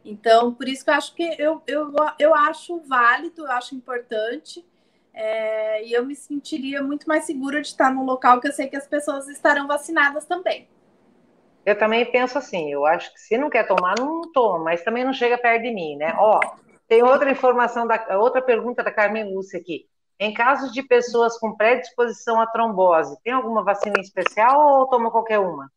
Então, 0.04 0.54
por 0.54 0.68
isso 0.68 0.84
que 0.84 0.90
eu 0.90 0.96
acho 0.96 1.16
que 1.16 1.36
eu, 1.38 1.62
eu, 1.68 1.94
eu 2.18 2.36
acho 2.36 2.80
válido, 2.80 3.44
eu 3.44 3.52
acho 3.52 3.76
importante, 3.76 4.66
é, 5.14 5.86
e 5.86 5.94
eu 5.94 6.06
me 6.06 6.16
sentiria 6.16 6.82
muito 6.82 7.08
mais 7.08 7.26
segura 7.26 7.62
de 7.62 7.68
estar 7.68 7.94
num 7.94 8.04
local 8.04 8.42
que 8.42 8.48
eu 8.48 8.52
sei 8.52 8.68
que 8.68 8.76
as 8.76 8.88
pessoas 8.88 9.28
estarão 9.28 9.68
vacinadas 9.68 10.26
também. 10.26 10.68
Eu 11.66 11.78
também 11.78 12.10
penso 12.12 12.38
assim, 12.38 12.72
eu 12.72 12.86
acho 12.86 13.14
que 13.14 13.20
se 13.20 13.38
não 13.38 13.50
quer 13.50 13.68
tomar, 13.68 13.96
não 14.00 14.22
toma, 14.32 14.60
mas 14.64 14.84
também 14.84 15.06
não 15.06 15.14
chega 15.14 15.38
perto 15.38 15.62
de 15.62 15.72
mim, 15.72 15.96
né? 15.96 16.16
Ó, 16.18 16.40
tem 16.88 17.04
outra 17.04 17.30
informação, 17.30 17.86
da, 17.86 18.18
outra 18.18 18.42
pergunta 18.42 18.84
da 18.84 18.92
Carmen 18.92 19.34
Lúcia 19.34 19.60
aqui. 19.60 19.88
Em 20.20 20.34
casos 20.34 20.72
de 20.72 20.84
pessoas 20.84 21.38
com 21.40 21.56
predisposição 21.56 22.40
à 22.42 22.48
trombose, 22.48 23.18
tem 23.24 23.34
alguma 23.34 23.64
vacina 23.64 24.00
especial 24.00 24.80
ou 24.80 24.88
toma 24.88 25.12
qualquer 25.12 25.40
uma? 25.40 25.72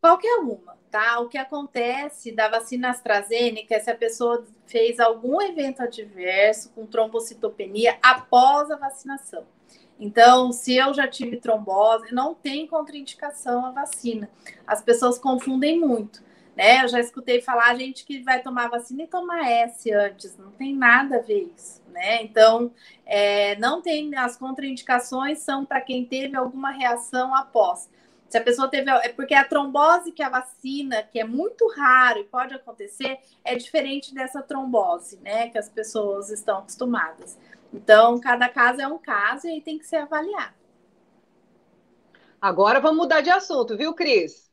Qualquer 0.00 0.36
uma, 0.36 0.76
tá? 0.90 1.18
O 1.20 1.28
que 1.28 1.38
acontece 1.38 2.30
da 2.30 2.48
vacina 2.48 2.90
AstraZeneca 2.90 3.74
é 3.74 3.80
se 3.80 3.90
a 3.90 3.96
pessoa 3.96 4.44
fez 4.66 5.00
algum 5.00 5.40
evento 5.40 5.82
adverso 5.82 6.70
com 6.74 6.86
trombocitopenia 6.86 7.98
após 8.02 8.70
a 8.70 8.76
vacinação. 8.76 9.44
Então, 9.98 10.52
se 10.52 10.74
eu 10.76 10.92
já 10.92 11.06
tive 11.06 11.36
trombose, 11.36 12.12
não 12.12 12.34
tem 12.34 12.66
contraindicação 12.66 13.64
à 13.64 13.70
vacina. 13.70 14.28
As 14.66 14.82
pessoas 14.82 15.18
confundem 15.18 15.78
muito, 15.78 16.22
né? 16.56 16.82
Eu 16.82 16.88
já 16.88 17.00
escutei 17.00 17.40
falar 17.40 17.74
gente 17.76 18.04
que 18.04 18.22
vai 18.22 18.42
tomar 18.42 18.68
vacina 18.68 19.04
e 19.04 19.06
tomar 19.06 19.48
S 19.48 19.92
antes, 19.92 20.36
não 20.36 20.50
tem 20.50 20.74
nada 20.74 21.16
a 21.16 21.20
ver 21.20 21.52
isso, 21.56 21.80
né? 21.92 22.22
Então, 22.22 22.72
é, 23.06 23.56
não 23.56 23.80
tem 23.80 24.14
as 24.16 24.36
contraindicações 24.36 25.38
são 25.38 25.64
para 25.64 25.80
quem 25.80 26.04
teve 26.04 26.36
alguma 26.36 26.70
reação 26.70 27.34
após. 27.34 27.88
Se 28.34 28.38
a 28.38 28.42
pessoa 28.42 28.66
teve. 28.66 28.90
É 28.90 29.10
porque 29.10 29.32
a 29.32 29.44
trombose 29.44 30.10
que 30.10 30.20
a 30.20 30.28
vacina, 30.28 31.04
que 31.04 31.20
é 31.20 31.24
muito 31.24 31.68
raro 31.76 32.18
e 32.18 32.24
pode 32.24 32.52
acontecer, 32.52 33.18
é 33.44 33.54
diferente 33.54 34.12
dessa 34.12 34.42
trombose, 34.42 35.20
né? 35.22 35.50
Que 35.50 35.58
as 35.58 35.68
pessoas 35.68 36.30
estão 36.30 36.58
acostumadas. 36.58 37.38
Então, 37.74 38.20
cada 38.20 38.48
caso 38.48 38.80
é 38.80 38.86
um 38.86 38.98
caso 38.98 39.48
e 39.48 39.50
aí 39.50 39.60
tem 39.60 39.78
que 39.78 39.84
ser 39.84 39.96
avaliado. 39.96 40.54
Agora 42.40 42.78
vamos 42.78 42.98
mudar 42.98 43.20
de 43.20 43.30
assunto, 43.30 43.76
viu, 43.76 43.92
Cris? 43.92 44.48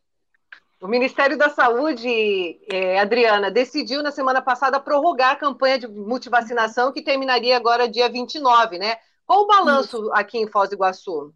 O 0.82 0.88
Ministério 0.88 1.38
da 1.38 1.48
Saúde, 1.48 2.60
é, 2.72 3.00
Adriana, 3.00 3.52
decidiu 3.52 4.02
na 4.02 4.10
semana 4.10 4.42
passada 4.42 4.80
prorrogar 4.80 5.34
a 5.34 5.36
campanha 5.36 5.78
de 5.78 5.88
multivacinação 5.88 6.92
que 6.92 7.04
terminaria 7.04 7.56
agora 7.56 7.88
dia 7.88 8.10
29, 8.10 8.80
né? 8.80 8.98
Qual 9.24 9.44
o 9.44 9.48
balanço 9.48 9.98
Isso. 9.98 10.14
aqui 10.14 10.40
em 10.40 10.48
Foz 10.48 10.70
do 10.70 10.76
Iguaçu? 10.76 11.32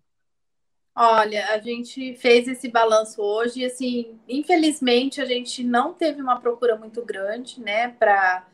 Olha, 0.96 1.52
a 1.52 1.60
gente 1.60 2.16
fez 2.16 2.48
esse 2.48 2.68
balanço 2.70 3.22
hoje 3.22 3.60
e, 3.60 3.66
assim, 3.66 4.20
infelizmente, 4.28 5.22
a 5.22 5.26
gente 5.26 5.64
não 5.64 5.94
teve 5.94 6.20
uma 6.20 6.40
procura 6.40 6.76
muito 6.78 7.04
grande, 7.04 7.62
né, 7.62 7.90
para 7.90 8.48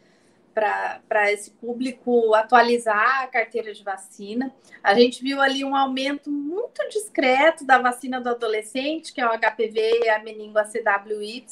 para 0.54 1.32
esse 1.32 1.52
público 1.52 2.34
atualizar 2.34 3.24
a 3.24 3.28
carteira 3.28 3.74
de 3.74 3.84
vacina. 3.84 4.54
A 4.84 4.94
gente 4.94 5.24
viu 5.24 5.42
ali 5.42 5.64
um 5.64 5.76
aumento 5.76 6.30
muito 6.30 6.88
discreto 6.90 7.66
da 7.66 7.78
vacina 7.78 8.20
do 8.20 8.30
adolescente, 8.30 9.14
que 9.14 9.22
é 9.22 9.28
o 9.28 9.38
HPV 9.38 10.02
e 10.04 10.10
a 10.10 10.22
meningo 10.22 10.60
CWY, 10.60 11.46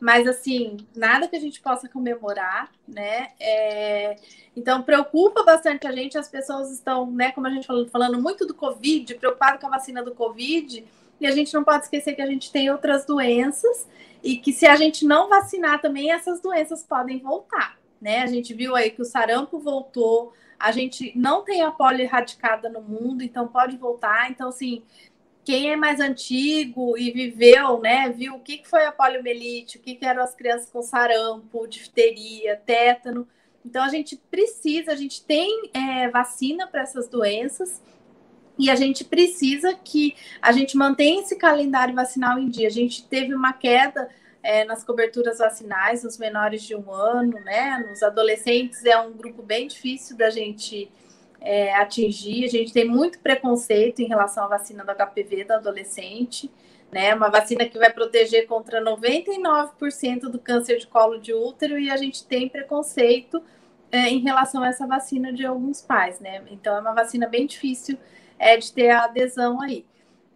mas 0.00 0.26
assim, 0.26 0.76
nada 0.94 1.26
que 1.26 1.36
a 1.36 1.40
gente 1.40 1.60
possa 1.60 1.88
comemorar, 1.88 2.70
né? 2.86 3.28
É... 3.40 4.16
Então, 4.56 4.82
preocupa 4.82 5.42
bastante 5.44 5.86
a 5.86 5.92
gente, 5.92 6.18
as 6.18 6.28
pessoas 6.28 6.70
estão, 6.70 7.10
né, 7.10 7.32
como 7.32 7.46
a 7.46 7.50
gente 7.50 7.66
falou, 7.66 7.86
falando 7.88 8.20
muito 8.20 8.46
do 8.46 8.54
Covid, 8.54 9.14
preocupado 9.14 9.58
com 9.58 9.66
a 9.66 9.70
vacina 9.70 10.02
do 10.02 10.14
Covid, 10.14 10.84
e 11.20 11.26
a 11.26 11.30
gente 11.32 11.52
não 11.52 11.64
pode 11.64 11.84
esquecer 11.84 12.14
que 12.14 12.22
a 12.22 12.26
gente 12.26 12.50
tem 12.50 12.70
outras 12.70 13.04
doenças 13.04 13.86
e 14.22 14.36
que 14.36 14.52
se 14.52 14.66
a 14.66 14.76
gente 14.76 15.04
não 15.04 15.28
vacinar 15.28 15.80
também, 15.80 16.12
essas 16.12 16.40
doenças 16.40 16.82
podem 16.82 17.18
voltar, 17.18 17.77
né? 18.00 18.22
A 18.22 18.26
gente 18.26 18.54
viu 18.54 18.76
aí 18.76 18.90
que 18.90 19.02
o 19.02 19.04
sarampo 19.04 19.58
voltou, 19.58 20.32
a 20.58 20.72
gente 20.72 21.12
não 21.16 21.44
tem 21.44 21.62
a 21.62 21.70
polio 21.70 22.02
erradicada 22.02 22.68
no 22.68 22.80
mundo, 22.82 23.22
então 23.22 23.46
pode 23.46 23.76
voltar. 23.76 24.30
Então, 24.30 24.48
assim, 24.48 24.82
quem 25.44 25.70
é 25.70 25.76
mais 25.76 26.00
antigo 26.00 26.98
e 26.98 27.10
viveu, 27.10 27.80
né, 27.80 28.10
viu 28.10 28.34
o 28.34 28.40
que 28.40 28.62
foi 28.64 28.84
a 28.84 28.92
poliomielite, 28.92 29.78
o 29.78 29.80
que 29.80 29.98
eram 30.02 30.22
as 30.22 30.34
crianças 30.34 30.70
com 30.70 30.82
sarampo, 30.82 31.66
difteria, 31.66 32.56
tétano. 32.56 33.26
Então, 33.64 33.84
a 33.84 33.88
gente 33.88 34.16
precisa, 34.30 34.92
a 34.92 34.96
gente 34.96 35.24
tem 35.24 35.70
é, 35.72 36.08
vacina 36.08 36.66
para 36.66 36.82
essas 36.82 37.08
doenças 37.08 37.80
e 38.58 38.68
a 38.68 38.74
gente 38.74 39.04
precisa 39.04 39.72
que 39.72 40.16
a 40.42 40.50
gente 40.50 40.76
mantenha 40.76 41.22
esse 41.22 41.36
calendário 41.36 41.94
vacinal 41.94 42.38
em 42.38 42.48
dia. 42.48 42.66
A 42.66 42.70
gente 42.70 43.06
teve 43.06 43.32
uma 43.32 43.52
queda 43.52 44.08
é, 44.48 44.64
nas 44.64 44.82
coberturas 44.82 45.36
vacinais 45.36 46.02
nos 46.02 46.16
menores 46.16 46.62
de 46.62 46.74
um 46.74 46.90
ano, 46.90 47.38
né? 47.40 47.84
Nos 47.86 48.02
adolescentes 48.02 48.82
é 48.82 48.98
um 48.98 49.12
grupo 49.12 49.42
bem 49.42 49.68
difícil 49.68 50.16
da 50.16 50.30
gente 50.30 50.90
é, 51.38 51.74
atingir. 51.74 52.46
A 52.46 52.48
gente 52.48 52.72
tem 52.72 52.86
muito 52.86 53.18
preconceito 53.18 54.00
em 54.00 54.06
relação 54.06 54.44
à 54.44 54.48
vacina 54.48 54.82
do 54.82 54.90
HPV 54.94 55.44
do 55.44 55.52
adolescente, 55.52 56.50
né? 56.90 57.14
Uma 57.14 57.28
vacina 57.28 57.66
que 57.66 57.78
vai 57.78 57.92
proteger 57.92 58.46
contra 58.46 58.82
99% 58.82 60.20
do 60.30 60.38
câncer 60.38 60.78
de 60.78 60.86
colo 60.86 61.18
de 61.18 61.34
útero 61.34 61.78
e 61.78 61.90
a 61.90 61.98
gente 61.98 62.24
tem 62.24 62.48
preconceito 62.48 63.42
é, 63.92 64.08
em 64.08 64.20
relação 64.20 64.62
a 64.62 64.68
essa 64.68 64.86
vacina 64.86 65.30
de 65.30 65.44
alguns 65.44 65.82
pais, 65.82 66.20
né? 66.20 66.42
Então 66.50 66.74
é 66.74 66.80
uma 66.80 66.94
vacina 66.94 67.28
bem 67.28 67.46
difícil 67.46 67.98
é, 68.38 68.56
de 68.56 68.72
ter 68.72 68.88
a 68.88 69.04
adesão 69.04 69.60
aí. 69.60 69.84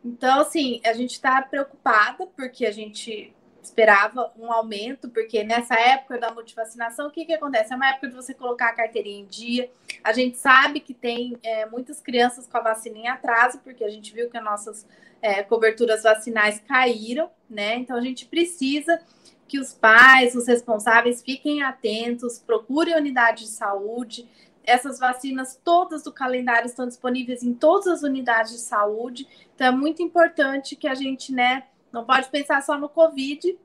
Então, 0.05 0.41
assim, 0.41 0.83
a 0.85 0.93
gente 0.93 1.13
está 1.13 1.41
preocupada 1.41 2.27
porque 2.37 2.67
a 2.67 2.71
gente 2.71 3.35
esperava 3.63 4.33
um 4.37 4.53
aumento, 4.53 5.09
porque 5.09 5.45
nessa 5.45 5.75
época 5.75 6.19
da 6.19 6.33
multivacinação, 6.33 7.07
o 7.07 7.11
que, 7.11 7.25
que 7.25 7.33
acontece? 7.33 7.73
É 7.73 7.77
uma 7.77 7.89
época 7.89 8.09
de 8.09 8.15
você 8.15 8.35
colocar 8.35 8.71
a 8.71 8.73
carteirinha 8.73 9.21
em 9.21 9.27
dia. 9.27 9.71
A 10.03 10.13
gente 10.13 10.37
sabe 10.37 10.81
que 10.81 10.93
tem 10.93 11.39
é, 11.43 11.65
muitas 11.67 12.01
crianças 12.01 12.47
com 12.47 12.59
a 12.59 12.61
vacina 12.61 12.99
em 12.99 13.09
atraso, 13.09 13.61
porque 13.61 13.85
a 13.85 13.89
gente 13.89 14.13
viu 14.13 14.29
que 14.29 14.37
as 14.37 14.45
nossas 14.45 14.87
é, 15.23 15.43
coberturas 15.45 16.03
vacinais 16.03 16.61
caíram, 16.67 17.31
né? 17.49 17.77
Então 17.77 17.97
a 17.97 18.01
gente 18.01 18.27
precisa 18.27 19.01
que 19.47 19.59
os 19.59 19.73
pais, 19.73 20.35
os 20.35 20.49
responsáveis, 20.49 21.23
fiquem 21.23 21.63
atentos, 21.63 22.39
procurem 22.39 22.97
unidade 22.97 23.45
de 23.45 23.51
saúde. 23.51 24.29
Essas 24.65 24.99
vacinas 24.99 25.61
todas 25.63 26.03
do 26.03 26.13
calendário 26.13 26.67
estão 26.67 26.87
disponíveis 26.87 27.43
em 27.43 27.55
todas 27.55 27.87
as 27.87 28.03
unidades 28.03 28.53
de 28.53 28.59
saúde. 28.59 29.29
Então 29.55 29.67
é 29.67 29.71
muito 29.71 30.03
importante 30.03 30.75
que 30.75 30.89
a 30.89 30.95
gente, 30.95 31.33
né, 31.33 31.65
não 31.93 32.05
pode 32.05 32.29
pensar 32.31 32.63
só 32.63 32.79
no 32.79 32.89
Covid. 32.89 33.59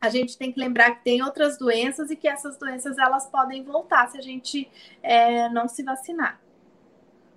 A 0.00 0.08
gente 0.08 0.38
tem 0.38 0.52
que 0.52 0.58
lembrar 0.58 0.92
que 0.92 1.04
tem 1.04 1.22
outras 1.22 1.58
doenças 1.58 2.10
e 2.10 2.16
que 2.16 2.28
essas 2.28 2.56
doenças 2.56 2.96
elas 2.98 3.26
podem 3.26 3.62
voltar 3.62 4.08
se 4.08 4.16
a 4.16 4.22
gente 4.22 4.70
é, 5.02 5.48
não 5.48 5.68
se 5.68 5.82
vacinar. 5.82 6.40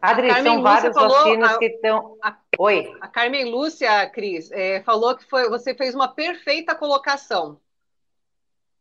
Adri, 0.01 0.33
são 0.41 0.63
várias 0.63 0.95
vacinas 0.95 1.51
a, 1.51 1.59
que 1.59 1.65
estão. 1.65 2.17
Oi. 2.57 2.91
A 2.99 3.07
Carmen 3.07 3.51
Lúcia, 3.51 4.09
Cris, 4.09 4.51
é, 4.51 4.81
falou 4.81 5.15
que 5.15 5.23
foi, 5.25 5.47
você 5.47 5.75
fez 5.75 5.93
uma 5.93 6.07
perfeita 6.07 6.73
colocação. 6.73 7.59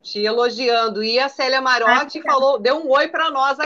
Te 0.02 0.20
elogiando. 0.20 1.04
E 1.04 1.18
a 1.18 1.28
Célia 1.28 1.60
Marotti 1.60 2.20
ah, 2.20 2.22
falou, 2.22 2.58
deu 2.58 2.76
um 2.78 2.90
oi 2.90 3.08
para 3.08 3.30
nós 3.30 3.58